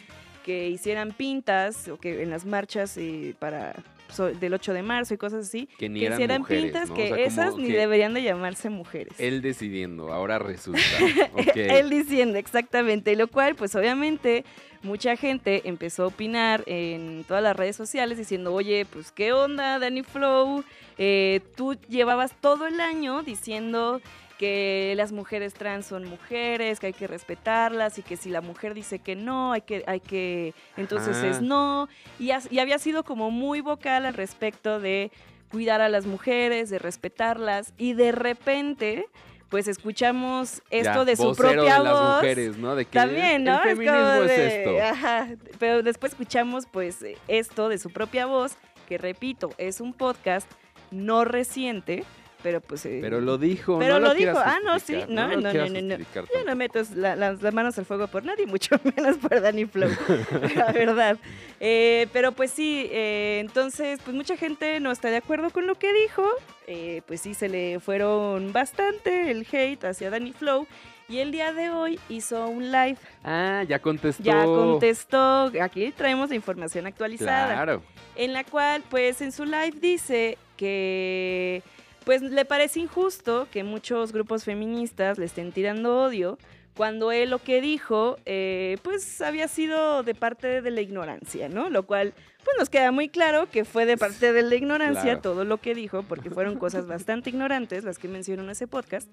[0.45, 3.75] que hicieran pintas o que en las marchas eh, para
[4.19, 6.95] del 8 de marzo y cosas así, Que ni que eran hicieran mujeres, pintas ¿no?
[6.95, 9.15] O que sea, esas ni que deberían de llamarse mujeres.
[9.19, 10.81] Él decidiendo, ahora resulta.
[11.35, 11.57] Ok.
[11.57, 14.45] Él diciendo exactamente, lo cual pues obviamente
[14.83, 19.79] mucha gente empezó a opinar en todas las redes sociales diciendo, oye, pues qué onda,
[19.79, 20.65] Danny Flow,
[20.99, 24.01] Eh, tú llevabas todo el año diciendo
[24.43, 28.75] que las mujeres trans son mujeres, que hay que respetarlas y que si la mujer
[28.75, 31.89] dice que no, hay que, hay que, entonces es no.
[32.19, 35.13] Y, y había sido como muy vocal al respecto de
[35.49, 39.07] cuidar a las mujeres, de respetarlas y de repente
[39.49, 42.17] pues escuchamos esto Ya, de su propia de las voz.
[42.17, 42.75] mujeres, ¿no?
[42.75, 43.63] De que También, ¿no?
[43.63, 44.83] el Es como feminismo es, esto.
[44.83, 45.29] Ajá,
[45.61, 48.57] pero después escuchamos pues esto de su propia voz,
[48.89, 50.51] que repito, es un podcast
[50.91, 52.03] no reciente,
[52.43, 52.85] pero pues...
[52.87, 55.53] eh, Pero lo dijo, pero no lo dijo, quieras ah, no, sí, no, lo no,
[55.53, 55.97] no, no, no.
[55.97, 59.41] justificar Yo no meto la- las, las manos al fuego por nadie, mucho menos por
[59.41, 59.91] Danny Flow,
[60.57, 61.17] la verdad.
[61.61, 65.75] Eh, pero pues sí, eh, entonces, pues mucha gente no está de acuerdo con lo
[65.77, 66.25] que dijo.
[66.67, 70.67] eh, pues sí, se le fueron bastante el hate hacia Danny Flow.
[71.09, 72.97] Y el día de hoy hizo un live.
[73.23, 74.23] Ah, ya contestó.
[74.23, 75.53] Ya contestó.
[75.61, 77.83] Aquí traemos la información actualizada Claro.
[78.17, 81.63] en la cual pues en su live dice que
[82.05, 86.39] pues le parece injusto que muchos grupos feministas le estén tirando odio
[86.77, 91.69] cuando él lo que dijo eh, pues había sido de parte de la ignorancia, ¿no?
[91.71, 95.21] Lo cual pues nos queda muy claro que fue de parte de la ignorancia Claro.
[95.21, 99.09] todo lo que dijo porque fueron cosas bastante ignorantes las que mencionó en ese podcast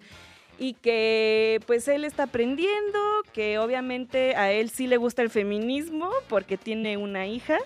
[0.58, 2.99] y que pues él está aprendiendo,
[3.34, 7.58] que obviamente a él sí le gusta el feminismo porque tiene una hija,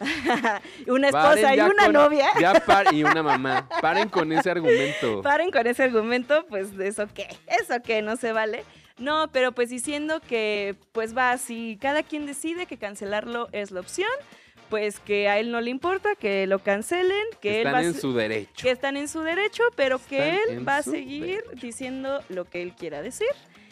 [0.86, 2.26] una esposa y una con- novia.
[2.40, 3.68] Ya par- y una mamá.
[3.80, 5.22] Paren con ese argumento.
[5.22, 8.64] Paren con ese argumento, pues eso qué, eso qué, no se vale.
[8.98, 13.80] No, pero pues diciendo que pues va, si cada quien decide que cancelarlo es la
[13.80, 14.10] opción,
[14.70, 18.12] pues que a él no le importa, que lo cancelen, que él va en su
[18.14, 18.62] derecho.
[18.62, 21.50] que están en su derecho, pero que él va a seguir derecho.
[21.60, 23.28] diciendo lo que él quiera decir.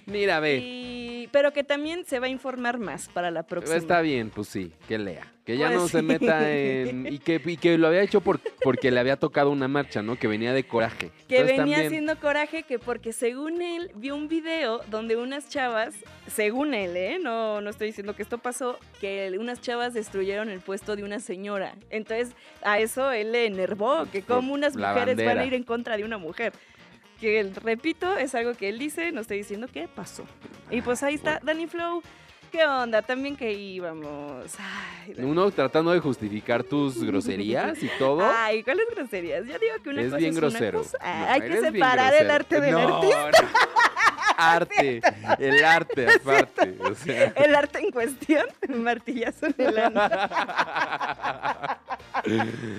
[0.07, 0.59] Mira, ve.
[0.59, 3.77] Y- pero que también se va a informar más para la próxima.
[3.77, 5.27] Está bien, pues sí, que lea.
[5.45, 7.13] Que ya Pues no se meta en.
[7.13, 10.17] Y que, y que lo había hecho por, porque le había tocado una marcha, ¿no?
[10.17, 11.11] Que venía de coraje.
[11.27, 15.49] Que Entonces, venía también- haciendo coraje que porque según él vio un video donde unas
[15.49, 15.95] chavas,
[16.29, 17.19] según él, ¿eh?
[17.21, 21.19] no, no estoy diciendo que esto pasó, que unas chavas destruyeron el puesto de una
[21.19, 21.75] señora.
[21.91, 25.97] Entonces a eso él le enervó, que como unas mujeres van a ir en contra
[25.97, 26.53] de una mujer.
[27.23, 30.25] Que repito, es algo que él dice, no estoy diciendo que pasó.
[30.73, 32.03] Y pues ahí está, Danny Flow.
[32.51, 33.01] ¿Qué onda?
[33.01, 34.45] También que íbamos.
[34.59, 35.15] Ay.
[35.19, 38.29] Uno tratando de justificar tus groserías y todo.
[38.39, 39.47] Ay, ¿cuáles groserías?
[39.47, 40.79] Yo digo que una es cosa bien es una grosero.
[40.81, 40.99] cosa.
[41.01, 43.31] No, hay que separar el arte del No, artista.
[43.43, 43.49] no.
[44.37, 45.01] Arte,
[45.39, 46.77] el arte aparte.
[46.81, 47.33] O sea.
[47.37, 50.01] El arte en cuestión, martillazo en el ano.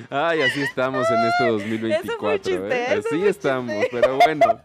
[0.10, 2.12] Ay, así estamos en este 2024.
[2.12, 2.86] Eso fue chiste, ¿eh?
[2.90, 4.62] eso Así fue estamos, pero bueno.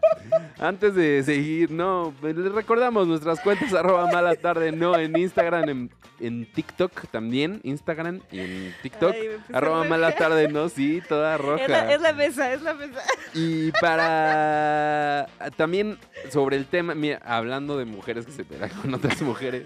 [0.57, 5.69] Antes de seguir, no, pues, les recordamos nuestras cuentas arroba mala tarde, no, en Instagram,
[5.69, 11.37] en, en TikTok también, Instagram y en TikTok, Ay, arroba mala tarde, no, sí, toda
[11.37, 11.63] roja.
[11.63, 13.01] Es la, es la mesa, es la mesa.
[13.33, 15.97] Y para también
[16.29, 19.63] sobre el tema, mira, hablando de mujeres que se pegan con otras mujeres,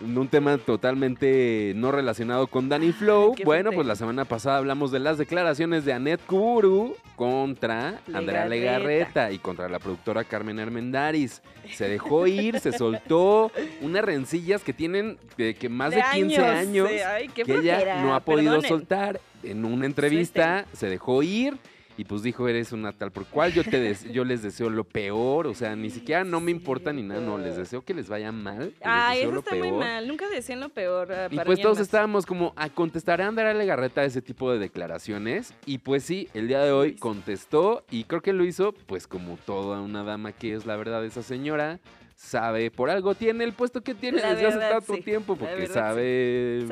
[0.00, 3.34] un tema totalmente no relacionado con Danny Flow.
[3.44, 9.30] Bueno, pues la semana pasada hablamos de las declaraciones de Annette Kuburu contra Andrea Legarreta.
[9.30, 11.42] Y contra la productora Carmen Armendáriz.
[11.74, 16.88] Se dejó ir, se soltó unas rencillas que tienen de que más de, 15 años,
[17.06, 18.68] ay, que ella no ha podido perdonen.
[18.70, 21.58] soltar en una entrevista, se dejó ir
[21.96, 24.84] y pues dijo, eres una tal por cual, yo, te des- yo les deseo lo
[24.84, 28.08] peor, o sea, ni siquiera no me importa ni nada, no, les deseo que les
[28.08, 29.66] vaya mal, Ay, eso está peor.
[29.68, 30.08] muy mal.
[30.08, 31.12] Nunca decían lo peor.
[31.12, 31.86] ah, Y para pues todos más.
[31.86, 35.54] estábamos como a contestar a Andrea Legarreta ese tipo de declaraciones.
[35.66, 39.36] Y pues sí, el día de hoy contestó y creo que lo hizo pues como
[39.44, 41.78] toda una dama que es la verdad esa señora.
[42.22, 45.54] Sabe, por algo tiene el puesto que tiene La desde hace tanto sí, tiempo porque
[45.54, 46.66] verdad, sabe,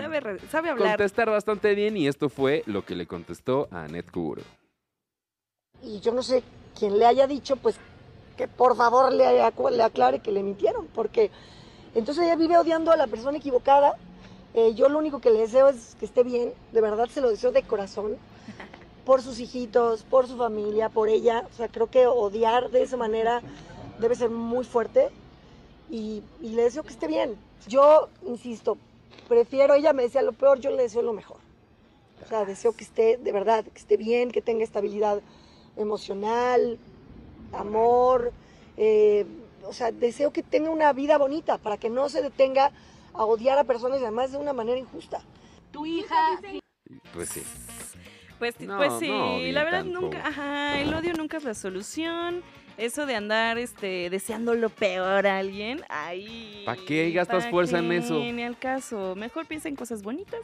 [0.51, 0.89] sabe hablar.
[0.91, 4.43] contestar bastante bien y esto fue lo que le contestó a Annette Kuburo.
[5.83, 6.43] Y yo no sé
[6.79, 7.77] quién le haya dicho, pues
[8.37, 11.31] que por favor le, aclare que le mintieron, porque
[11.95, 13.97] entonces ella vive odiando a la persona equivocada.
[14.55, 17.29] Eh, yo lo único que le deseo es que esté bien, de verdad se lo
[17.29, 18.17] deseo de corazón,
[19.05, 21.47] por sus hijitos, por su familia, por ella.
[21.53, 23.43] O sea, creo que odiar de esa manera
[23.99, 25.09] debe ser muy fuerte
[25.91, 27.37] y, y le deseo que esté bien.
[27.67, 28.79] Yo, insisto,
[29.29, 31.39] prefiero, ella me decía lo peor, yo le deseo lo mejor.
[32.25, 35.21] O sea, deseo que esté, de verdad, que esté bien, que tenga estabilidad
[35.79, 36.79] emocional,
[37.53, 38.33] amor,
[38.77, 39.27] eh,
[39.65, 42.73] o sea, deseo que tenga una vida bonita para que no se detenga
[43.15, 45.21] a odiar a personas y además de una manera injusta.
[45.73, 46.41] Tu hija.
[47.13, 47.43] Pues sí.
[48.39, 50.01] Pues, No, pues sí, no la verdad tanto.
[50.01, 52.43] nunca, ajá, el odio nunca es la solución.
[52.77, 56.63] Eso de andar este, deseando lo peor a alguien, ahí.
[56.65, 58.21] ¿Pa' qué gastas fuerza en eso?
[58.21, 59.17] Ni al caso.
[59.17, 60.43] Mejor piensa en cosas bonitas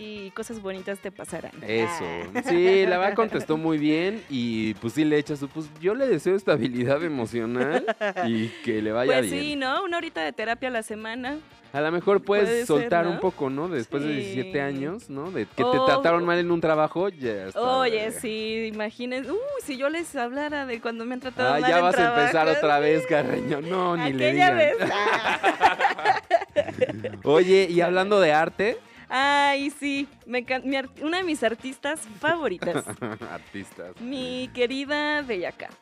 [0.00, 1.50] y cosas bonitas te pasarán.
[1.66, 2.04] Eso.
[2.34, 2.42] Ah.
[2.48, 6.06] Sí, la verdad contestó muy bien y pues sí le echa su pues yo le
[6.06, 7.84] deseo estabilidad emocional
[8.26, 9.42] y que le vaya Pues bien.
[9.42, 9.82] sí, ¿no?
[9.82, 11.38] Una horita de terapia a la semana.
[11.70, 13.10] A lo mejor puedes Puede ser, soltar ¿no?
[13.10, 13.68] un poco, ¿no?
[13.68, 14.14] Después de Sí.
[14.36, 15.30] 17 años, ¿no?
[15.30, 15.84] De que te Oh.
[15.84, 17.60] trataron mal en un trabajo, ya está.
[17.60, 19.30] Oye, sí, imagínense.
[19.30, 21.98] Uy, si yo les hablara de cuando me han tratado Ah, mal ya en vas
[21.98, 23.04] a empezar otra vez.
[23.06, 23.60] Carreño.
[23.60, 24.56] No, ni le Aquella digan.
[24.56, 24.76] vez.
[24.90, 26.22] Ah.
[27.24, 28.78] Oye, y hablando de arte,
[29.08, 30.06] Ay, sí.
[30.26, 32.84] Me mi una de mis artistas favoritas.
[33.30, 34.00] artistas.
[34.00, 35.72] Mi querida Bella Cat,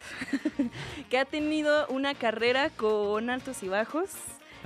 [1.11, 4.11] que ha tenido una carrera con altos y bajos.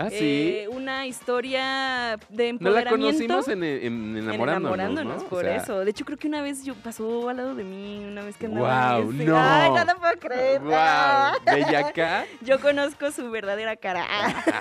[0.01, 0.17] Ah, sí.
[0.63, 3.27] eh, una historia de No la empoderamiento.
[3.37, 5.29] conocimos en, en en enamorándonos, enamorándonos, ¿no?
[5.29, 5.85] por O sea, eso.
[5.85, 8.47] De hecho, creo que una vez yo pasó al lado de mí, una vez que
[8.47, 8.99] andaba.
[8.99, 9.39] Ese- no.
[9.39, 10.61] Ay, no lo puedo creer.
[10.63, 10.73] Wow,
[11.45, 12.27] Bellacat.
[12.41, 14.07] Yo conozco su verdadera cara.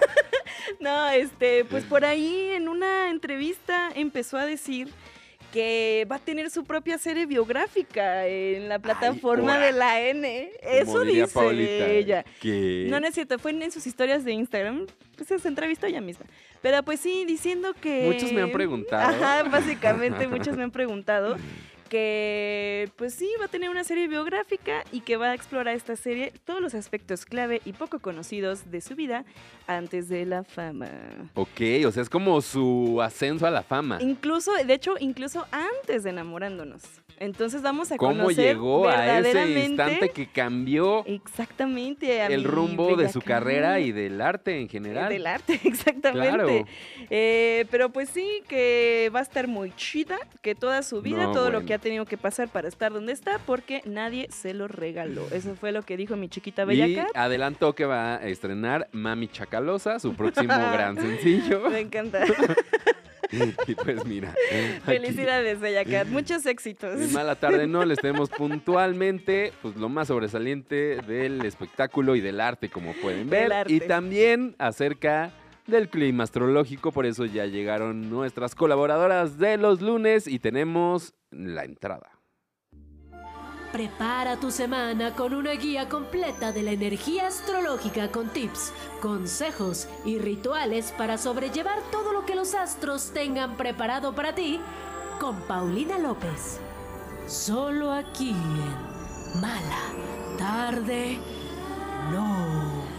[0.79, 4.89] no, este, pues por ahí en una entrevista empezó a decir
[5.51, 10.51] que va a tener su propia serie biográfica en la plataforma de la N.
[10.61, 12.25] Eso dice Paulita, ella.
[12.89, 14.87] No, no es cierto, fue en sus historias de Instagram.
[15.15, 16.25] Pues se entrevistó ella misma.
[16.61, 18.05] Pero pues sí, diciendo que...
[18.05, 19.03] Muchos me han preguntado.
[19.23, 21.35] Ajá, básicamente muchos me han preguntado
[21.89, 25.95] que pues sí, va a tener una serie biográfica y que va a explorar esta
[25.95, 29.25] serie todos los aspectos clave y poco conocidos de su vida
[29.67, 30.89] antes de la fama.
[31.33, 33.97] Ok, o sea, es como su ascenso a la fama.
[34.01, 36.83] Incluso, de hecho, incluso antes de enamorándonos.
[37.19, 42.25] Entonces vamos a ¿Cómo conocer llegó a ese instante que cambió Exactamente.
[42.25, 45.09] el rumbo de su carrera y del arte en general?
[45.09, 46.29] Del arte, exactamente.
[46.29, 46.65] Claro.
[47.09, 51.31] Eh, pero pues sí, que va a estar muy chida, que toda su vida, No,
[51.31, 54.67] todo lo que ha tenido que pasar para estar donde está, porque nadie se lo
[54.67, 55.27] regaló.
[55.31, 57.09] Eso fue lo que dijo mi chiquita Bella Y Cat.
[57.15, 61.69] adelantó que va a estrenar Mami Chacalosa, su próximo gran sencillo.
[61.69, 62.23] Me encanta.
[63.67, 64.33] y pues mira,
[64.85, 66.07] Felicidades, Bella Cat.
[66.07, 66.99] Muchos éxitos.
[67.13, 72.69] Mala Tarde No les tenemos puntualmente pues lo más sobresaliente del espectáculo y del arte,
[72.69, 73.51] como pueden ver.
[73.67, 75.31] Y también acerca
[75.67, 81.63] del clima astrológico, por eso ya llegaron nuestras colaboradoras de los lunes y tenemos la
[81.63, 82.09] entrada.
[83.71, 90.17] Prepara tu semana con una guía completa de la energía astrológica con tips, consejos y
[90.17, 94.59] rituales para sobrellevar todo lo que los astros tengan preparado para ti
[95.19, 96.59] con Paulina López.
[97.29, 99.93] Solo aquí en Mala
[100.39, 101.19] Tarde
[102.11, 102.98] No.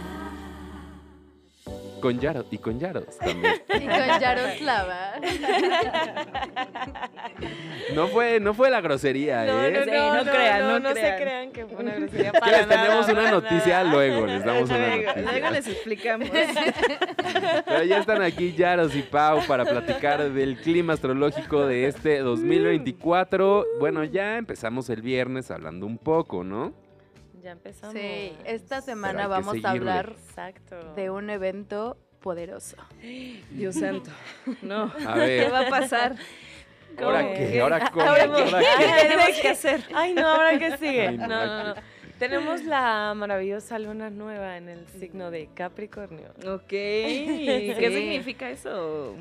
[2.01, 3.53] Con Yaro y con Yaros también.
[3.73, 5.13] Y con Yaroslava.
[7.95, 9.71] No fue, no fue la grosería, No, ¿eh?
[9.71, 11.51] no, Sí, no, no no, crean, no, no no se crean.
[11.51, 13.91] que fue una grosería Que para les nada, tenemos una para noticia nada.
[13.91, 15.31] luego, les damos una Luego, noticia.
[15.31, 16.29] luego les explicamos.
[17.65, 23.65] Pero ya están aquí Yaros y Pau para platicar del clima astrológico de este 2024.
[23.79, 26.73] Bueno, ya empezamos el viernes hablando un poco, ¿no?
[27.41, 27.95] Ya empezamos.
[27.95, 30.93] Sí, esta semana vamos a hablar Exacto.
[30.95, 32.77] de un evento poderoso.
[33.51, 34.11] Dios santo.
[34.61, 34.83] No.
[35.05, 36.15] A ¿Qué ver, va a pasar?
[37.01, 37.59] ¿ahora qué?
[37.61, 38.01] ¿Ahora cómo?
[38.05, 38.49] Ahora ¿Ahora qué?
[38.77, 38.85] qué?
[38.85, 39.83] Ay, tenemos que hacer.
[39.93, 41.07] Ay, no, ahora qué sigue.
[41.07, 41.81] Ay, no, no, no, no.
[42.19, 46.29] Tenemos la maravillosa luna nueva en el signo de Capricornio.
[46.45, 46.67] Ok.
[46.69, 47.93] ¿Qué Sí.
[47.95, 49.15] significa eso?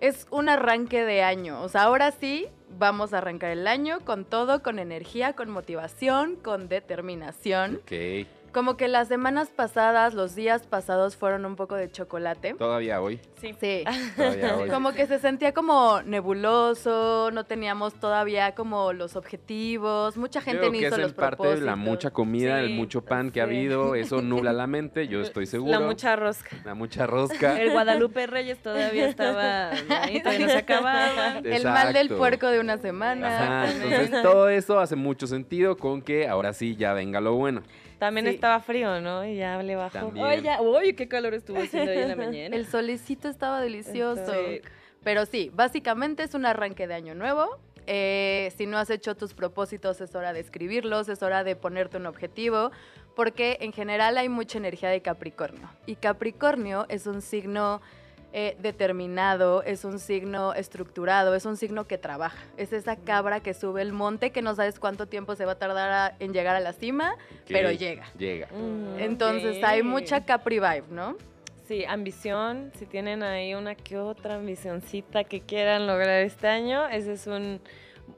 [0.00, 1.60] Es un arranque de año.
[1.62, 2.46] O sea, ahora sí
[2.78, 7.80] vamos a arrancar el año con todo, con energía, con motivación, con determinación.
[8.52, 12.54] Como que las semanas pasadas, los días pasados fueron un poco de chocolate.
[12.54, 13.20] todavía hoy.
[13.40, 13.54] Sí.
[13.60, 13.84] Sí.
[14.16, 14.68] Todavía hoy.
[14.78, 20.72] Como que se sentía como nebuloso, no teníamos todavía como los objetivos, mucha gente Creo
[20.72, 21.64] ni que hizo es los en parte propósitos.
[21.64, 25.20] la mucha comida, el Sí, mucho pan que ha habido, eso nubla la mente, yo
[25.20, 25.72] estoy seguro.
[25.72, 26.56] La mucha rosca.
[26.64, 27.60] La mucha rosca.
[27.60, 31.38] El Guadalupe Reyes todavía estaba ahí, todavía no se acababa.
[31.38, 33.62] El mal del puerco de una semana.
[33.64, 37.62] Ajá, entonces todo eso hace mucho sentido con que ahora sí ya venga lo bueno.
[37.98, 38.34] También Sí.
[38.34, 39.24] estaba frío, ¿no?
[39.24, 40.08] Y ya le bajó.
[40.16, 42.56] Oye, uy, qué calor estuvo haciendo hoy en la mañana.
[42.56, 44.32] El solecito estaba delicioso.
[44.32, 44.60] Sí.
[45.02, 47.58] Pero sí, básicamente es un arranque de año nuevo.
[47.86, 51.96] Eh, si no has hecho tus propósitos, es hora de escribirlos, es hora de ponerte
[51.96, 52.70] un objetivo,
[53.16, 55.70] porque en general hay mucha energía de Capricornio.
[55.86, 57.80] Y Capricornio es un signo
[58.32, 62.38] eh, determinado, es un signo estructurado, es un signo que trabaja.
[62.56, 65.58] Es esa cabra que sube el monte que no sabes cuánto tiempo se va a
[65.58, 67.14] tardar a- en llegar a la cima,
[67.48, 68.04] pero llega.
[68.18, 68.48] Llega.
[68.98, 71.16] Entonces hay mucha Capri vibe, ¿no?
[71.66, 72.70] Sí, ambición.
[72.78, 77.60] Si tienen ahí una que otra ambicioncita que quieran lograr este año, ese es un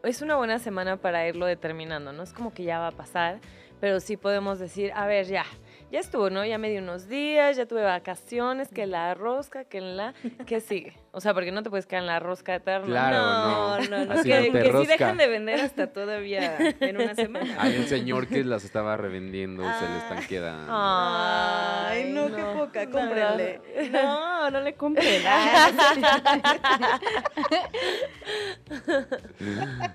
[0.05, 2.13] es una buena semana para irlo determinando.
[2.13, 3.41] No es como que ya va a pasar,
[3.81, 5.45] pero sí podemos decir, a ver, ya,
[5.91, 6.45] ya estuvo, ¿no?
[6.45, 10.14] Ya me di unos días, ya tuve vacaciones, que la rosca, que la,
[10.47, 10.95] ¿qué sigue?
[11.13, 12.87] O sea, porque no te puedes quedar en la rosca eterna.
[12.87, 13.89] Claro, No, no.
[13.89, 14.13] no, no.
[14.13, 17.57] Así Que, no que sí dejan de vender hasta todavía en una semana.
[17.59, 20.73] Hay un señor que las estaba revendiendo y se le están quedando.
[20.73, 22.91] Ay, no, qué poca, no.
[22.93, 23.61] cómprenle.
[23.91, 25.11] No, no le compren.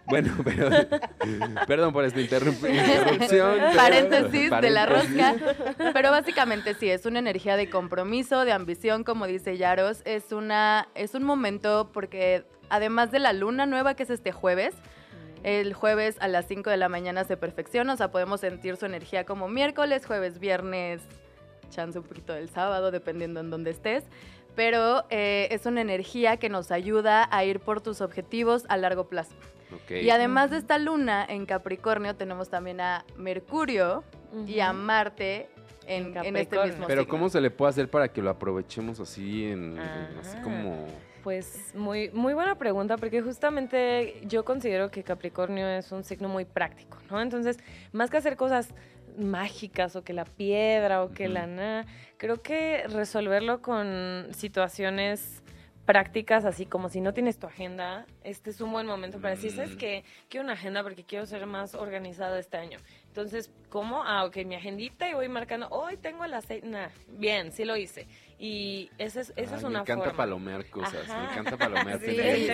[0.07, 0.69] Bueno, pero
[1.67, 3.55] perdón por esta interrup- interrupción.
[3.59, 5.35] pero- Paréntesis de la rosca.
[5.93, 10.01] Pero básicamente sí, es una energía de compromiso, de ambición, como dice Yaros.
[10.05, 14.73] Es, una, es un momento porque además de la luna nueva, que es este jueves,
[15.43, 18.87] el jueves a las 5 de la mañana se perfecciona, o sea, podemos sentir su
[18.87, 21.03] energía como miércoles, jueves, viernes,
[21.69, 24.03] chance un poquito del sábado, dependiendo en dónde estés.
[24.55, 29.07] Pero eh, es una energía que nos ayuda a ir por tus objetivos a largo
[29.07, 29.35] plazo.
[29.89, 34.03] Y además de esta luna en Capricornio, tenemos también a Mercurio
[34.47, 35.49] y a Marte
[35.87, 36.65] en, en este Capricornio.
[36.73, 37.11] mismo Pero signo.
[37.11, 40.41] ¿cómo se le puede hacer para que lo aprovechemos así en, en- así Ah.
[40.43, 40.85] como
[41.23, 46.45] Pues muy, muy buena pregunta, porque justamente yo considero que Capricornio es un signo muy
[46.45, 47.19] práctico, ¿no?
[47.21, 47.57] Entonces,
[47.91, 48.69] más que hacer cosas
[49.17, 51.85] mágicas o que la piedra o que la nada,
[52.17, 55.41] creo que resolverlo con situaciones
[55.85, 59.51] prácticas, así como si no tienes tu agenda, este es un buen momento para decir,
[59.51, 59.77] ¿sabes Mm.
[59.77, 60.03] qué?
[60.29, 62.79] Quiero una agenda porque quiero ser más organizada este año.
[63.15, 64.03] Entonces, ¿cómo?
[64.03, 67.77] Ah, ok, mi agendita y voy marcando, hoy tengo las seis, nah, bien, sí lo
[67.77, 68.07] hice.
[68.37, 70.17] Y esa es, esa Ay, es me una encanta forma.
[70.17, 72.49] palomear cosas, me encanta palomear Sí,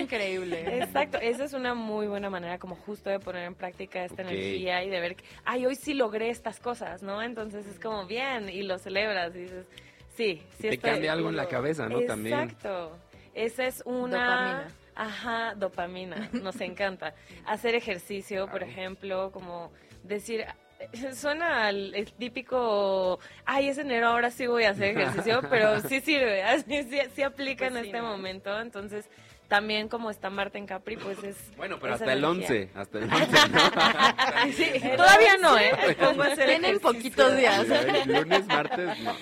[0.00, 0.78] increíble.
[0.80, 4.82] Exacto, esa es una muy buena manera como justo de poner en práctica esta energía
[4.82, 7.22] y de ver, que, ay, hoy sí logré estas cosas, ¿no?
[7.22, 9.68] Entonces es como bien y lo celebras y dices,
[10.16, 12.00] sí, sí Te estoy- cambia algo en la cabeza, ¿no?
[12.00, 12.40] También.
[12.40, 12.98] Exacto.
[13.34, 14.18] Esa es una...
[14.26, 14.68] Dopamina.
[14.94, 17.14] Ajá, dopamina, nos encanta.
[17.46, 19.70] Hacer ejercicio, por ejemplo, como
[20.02, 20.44] decir...
[21.14, 26.00] Suena al el típico, ay, es enero, ahora sí voy a hacer ejercicio, pero sí
[26.00, 28.08] sirve, así, sí, sí aplica Pues en sí, este ¿no?
[28.08, 28.60] momento.
[28.60, 29.08] Entonces,
[29.46, 31.36] también como está Marte en Capri, pues es...
[31.56, 32.48] Bueno, pero hasta el energía.
[32.48, 34.52] 11, hasta el 11, ¿no?
[34.54, 35.70] Sí, todavía no, ¿eh?
[36.32, 37.64] Hacer Tienen poquitos días.
[38.06, 39.14] Lunes, martes, no.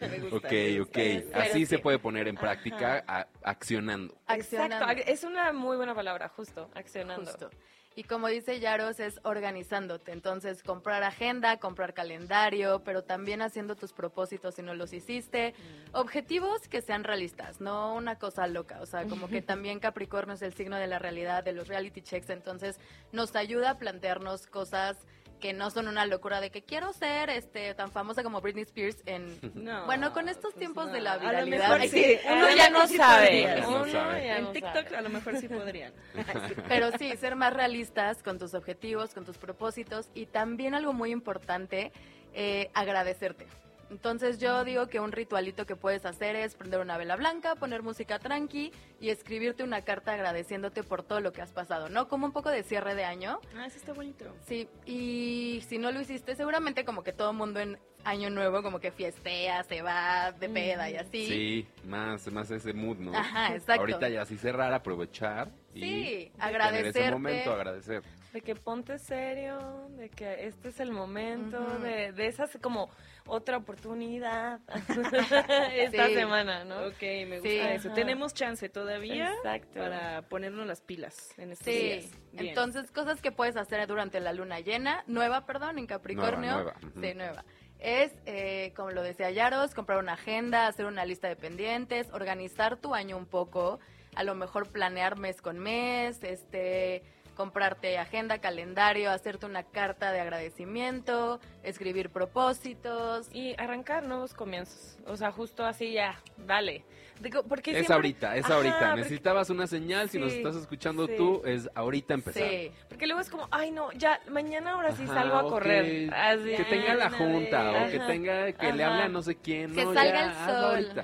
[0.00, 0.36] Me gusta.
[0.36, 0.52] Ok,
[0.82, 0.92] ok.
[0.92, 1.82] Pero Así se sí.
[1.82, 4.14] puede poner en práctica a- accionando.
[4.26, 4.76] Accionando.
[4.90, 7.24] Exacto, es una muy buena palabra, justo, accionando.
[7.28, 7.50] Justo.
[7.98, 10.12] Y como dice Yaros, es organizándote.
[10.12, 15.52] Entonces, comprar agenda, comprar calendario, pero también haciendo tus propósitos si no los hiciste.
[15.90, 18.78] Objetivos que sean realistas, no una cosa loca.
[18.82, 22.00] O sea, como que también Capricornio es el signo de la realidad, de los reality
[22.00, 22.30] checks.
[22.30, 22.78] Entonces,
[23.10, 24.96] nos ayuda a plantearnos cosas
[25.38, 28.98] que no son una locura de que quiero ser este tan famosa como Britney Spears
[29.06, 30.92] en No, bueno con estos pues tiempos no.
[30.92, 33.62] de la A lo viralidad mejor sí, a Uno ya no sabe.
[33.66, 34.96] Uno ya En no TikTok sabe.
[34.96, 35.92] a lo mejor sí podrían.
[36.68, 41.10] Pero sí, ser más realistas con tus objetivos, con tus propósitos y también algo muy
[41.12, 41.92] importante,
[42.34, 43.46] eh, agradecerte.
[43.90, 47.82] Entonces yo digo que un ritualito que puedes hacer es prender una vela blanca, poner
[47.82, 52.08] música tranqui y escribirte una carta agradeciéndote por todo lo que has pasado, ¿no?
[52.08, 53.40] Como un poco de cierre de año.
[53.56, 54.26] Ah, eso está bonito.
[54.46, 58.78] Sí, y si no lo hiciste, seguramente como que todo mundo en año nuevo como
[58.78, 61.26] que fiestea, se va de peda y así.
[61.26, 63.14] Sí, más, más ese mood, ¿no?
[63.16, 63.80] Ajá, exacto.
[63.80, 67.00] Ahorita ya sí cerrar, aprovechar y Sí, tener agradecerte.
[67.00, 68.02] ese momento, agradecer.
[68.38, 69.58] De que ponte serio,
[69.96, 72.88] de que este es el momento, de, de esas como
[73.26, 74.60] otra oportunidad
[75.74, 76.14] esta Sí.
[76.14, 76.86] semana, ¿no?
[76.86, 77.58] Ok, me gusta Sí.
[77.58, 77.88] eso.
[77.88, 77.94] Ajá.
[77.96, 79.80] Tenemos chance todavía Exacto.
[79.80, 82.10] para ponernos las pilas en estos Sí, días.
[82.30, 82.48] Bien.
[82.50, 86.52] entonces cosas que puedes hacer durante la luna llena, nueva, perdón, en Capricornio.
[86.52, 87.08] Nueva, nueva.
[87.08, 87.44] Sí, nueva.
[87.80, 92.76] Es, eh, como lo decía Yaros, comprar una agenda, hacer una lista de pendientes, organizar
[92.76, 93.80] tu año un poco,
[94.14, 97.02] a lo mejor planear mes con mes, este
[97.38, 103.30] comprarte agenda, calendario, hacerte una carta de agradecimiento, escribir propósitos.
[103.32, 104.98] Y arrancar nuevos comienzos.
[105.06, 106.84] O sea, justo así ya, dale.
[107.20, 108.78] Digo, porque Es siempre- ahorita, es Ajá, ahorita.
[108.78, 111.14] porque- Necesitabas una señal, si nos estás escuchando sí.
[111.16, 112.42] tú, es ahorita empezar.
[112.48, 115.84] Sí, Porque luego es como, ay no, ya, mañana ahora sí Ajá, salgo a correr.
[115.84, 116.56] Que, Así.
[116.56, 119.74] que tenga la junta, o que tenga, que le hable a no sé quién.
[119.74, 121.02] Que no, salga ya, el sol.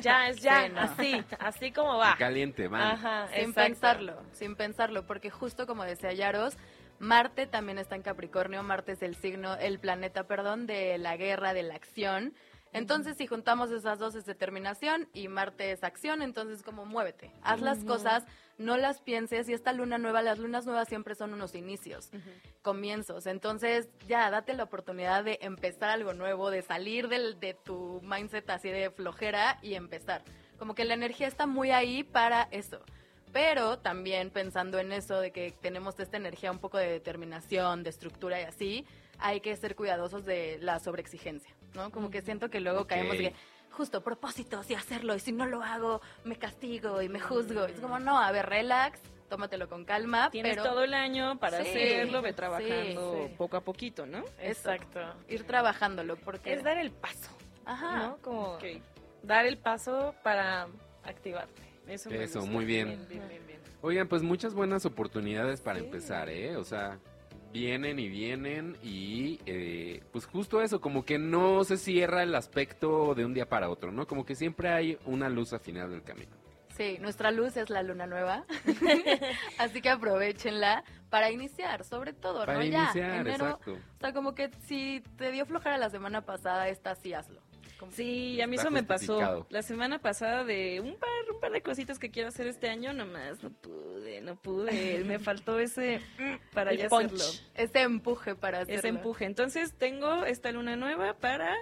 [0.00, 0.80] Ya, es ya, Sí, no.
[0.80, 2.16] así, así como va.
[2.18, 2.82] Caliente, van.
[2.82, 3.62] Ajá, sin exacto.
[3.62, 6.56] pensarlo, sin pensarlo, porque justo como decía Yaros,
[6.98, 11.52] Marte también está en Capricornio, Marte es el signo, el planeta, perdón, de la guerra,
[11.52, 12.32] de la acción.
[12.76, 17.60] Entonces, si juntamos esas dos es determinación y Marte es acción, entonces como muévete, haz
[17.60, 18.24] las cosas,
[18.58, 22.10] no las pienses y esta luna nueva, las lunas nuevas siempre son unos inicios,
[22.62, 23.26] comienzos.
[23.26, 28.48] Entonces, ya date la oportunidad de empezar algo nuevo, de salir del, de tu mindset
[28.50, 30.22] así de flojera y empezar.
[30.58, 32.80] Como que la energía está muy ahí para eso.
[33.32, 37.90] Pero también pensando en eso de que tenemos esta energía un poco de determinación, de
[37.90, 38.86] estructura y así,
[39.18, 41.90] hay que ser cuidadosos de la sobreexigencia, ¿no?
[41.90, 42.88] Como que siento que luego Ok.
[42.88, 43.34] caemos de que
[43.70, 47.66] justo propósitos y hacerlo y si no lo hago me castigo y me juzgo.
[47.66, 50.30] Es como, no, a ver, relax, tómatelo con calma.
[50.30, 53.34] Tienes pero todo el año para Sí, hacerlo, ve trabajando sí.
[53.36, 54.24] poco a poquito, ¿no?
[54.40, 55.00] Exacto.
[55.28, 56.54] ir trabajándolo porque...
[56.54, 57.30] Es dar el paso,
[57.66, 57.98] Ajá.
[57.98, 58.16] ¿no?
[58.22, 58.58] Como
[59.22, 60.68] dar el paso para
[61.04, 61.62] activarte.
[61.86, 62.52] Eso, me Eso, gusta.
[62.52, 63.06] muy bien.
[63.08, 63.60] Bien, bien, bien.
[63.82, 66.56] Oigan, pues muchas buenas oportunidades para empezar, ¿eh?
[66.56, 66.98] O sea,
[67.56, 73.14] vienen y vienen y eh, pues justo eso, como que no se cierra el aspecto
[73.14, 74.06] de un día para otro, ¿no?
[74.06, 76.36] Como que siempre hay una luz al final del camino.
[76.76, 78.44] Sí, nuestra luz es la luna nueva.
[79.58, 82.64] Así que aprovechenla para iniciar, sobre todo, Para ¿no?
[82.64, 83.46] iniciar, ya, enero.
[83.46, 83.72] exacto.
[83.72, 87.40] O sea, como que si te dio flojera la semana pasada, esta sí hazlo.
[87.78, 89.46] Como- Sí, a mí eso me pasó.
[89.50, 92.92] La semana pasada de un par, un par de cositas que quiero hacer este año,
[92.92, 95.04] nomás no pude, no pude.
[95.04, 97.12] me faltó ese mm, para El ya punch.
[97.12, 97.24] hacerlo.
[97.54, 98.78] Ese empuje para hacerlo.
[98.78, 99.24] Ese empuje.
[99.26, 101.54] Entonces tengo esta luna nueva para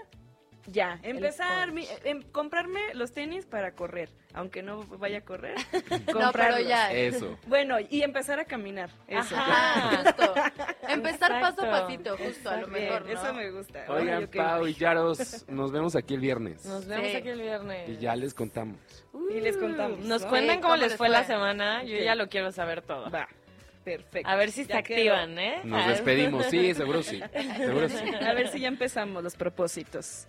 [0.66, 5.54] ya empezar, mi- em, comprarme los tenis para correr, aunque no vaya a correr.
[5.90, 6.68] No, pero comprarlos.
[6.68, 6.92] ya.
[6.92, 7.38] Eso.
[7.46, 8.90] Bueno, y empezar a caminar.
[9.08, 9.36] Eso.
[9.36, 10.34] Ajá, justo.
[10.88, 13.12] Empezar paso a pasito, justo, a lo mejor, ¿no?
[13.12, 13.84] Eso me gusta.
[13.88, 14.26] Oigan.
[14.28, 16.64] Pau y Yaros, nos vemos aquí el viernes.
[16.66, 17.16] Nos vemos Sí.
[17.16, 17.88] aquí el viernes.
[17.88, 18.78] Y ya les contamos.
[19.30, 19.98] Y les contamos.
[20.00, 20.28] Nos ¿no?
[20.28, 21.82] cuentan Sí, cómo cómo les fue la semana.
[21.84, 23.10] Yo ya lo quiero saber todo.
[23.10, 23.28] Va.
[23.84, 24.26] Perfecto.
[24.30, 25.12] A ver si se quedó.
[25.14, 25.60] activan, ¿eh?
[25.64, 27.20] Nos despedimos, sí, seguro sí.
[27.58, 27.98] Seguro sí.
[28.14, 30.26] A ver si ya empezamos los propósitos.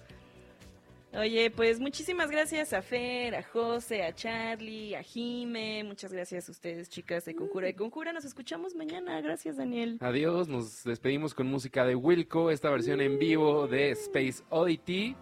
[1.17, 5.85] Oye, pues muchísimas gracias a Fer, a José, a Charlie, a Jime.
[5.85, 8.11] Muchas gracias a ustedes, chicas de Concura y Concura.
[8.11, 9.21] Nos escuchamos mañana.
[9.21, 9.97] Gracias, Daniel.
[10.01, 15.15] Adiós, nos despedimos con música de Wilco, esta versión en vivo de Space Oddity.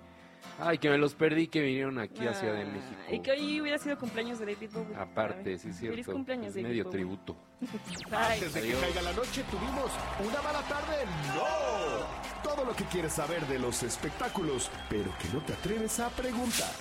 [0.59, 3.01] Ay, que me los perdí que vinieron aquí a Ciudad de Ah, México.
[3.11, 4.95] Y que hoy hubiera sido cumpleaños de David Bowie.
[4.95, 5.93] Aparte, sí es cierto.
[5.95, 6.97] Feliz cumpleaños, es David medio Bowie.
[6.97, 7.35] tributo.
[8.11, 8.81] Antes de que Adiós.
[8.81, 9.91] caiga la noche tuvimos
[10.23, 11.05] una mala tarde.
[11.35, 12.43] ¡No!
[12.43, 16.71] Todo lo que quieres saber de los espectáculos, pero que no te atreves a preguntar.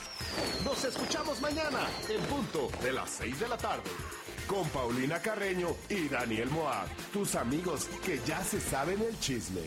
[0.65, 3.83] Nos escuchamos mañana en punto de las 6 de la tarde.
[4.47, 9.61] Con Paulina Carreño y Daniel Moab, tus amigos que ya se saben el chisme.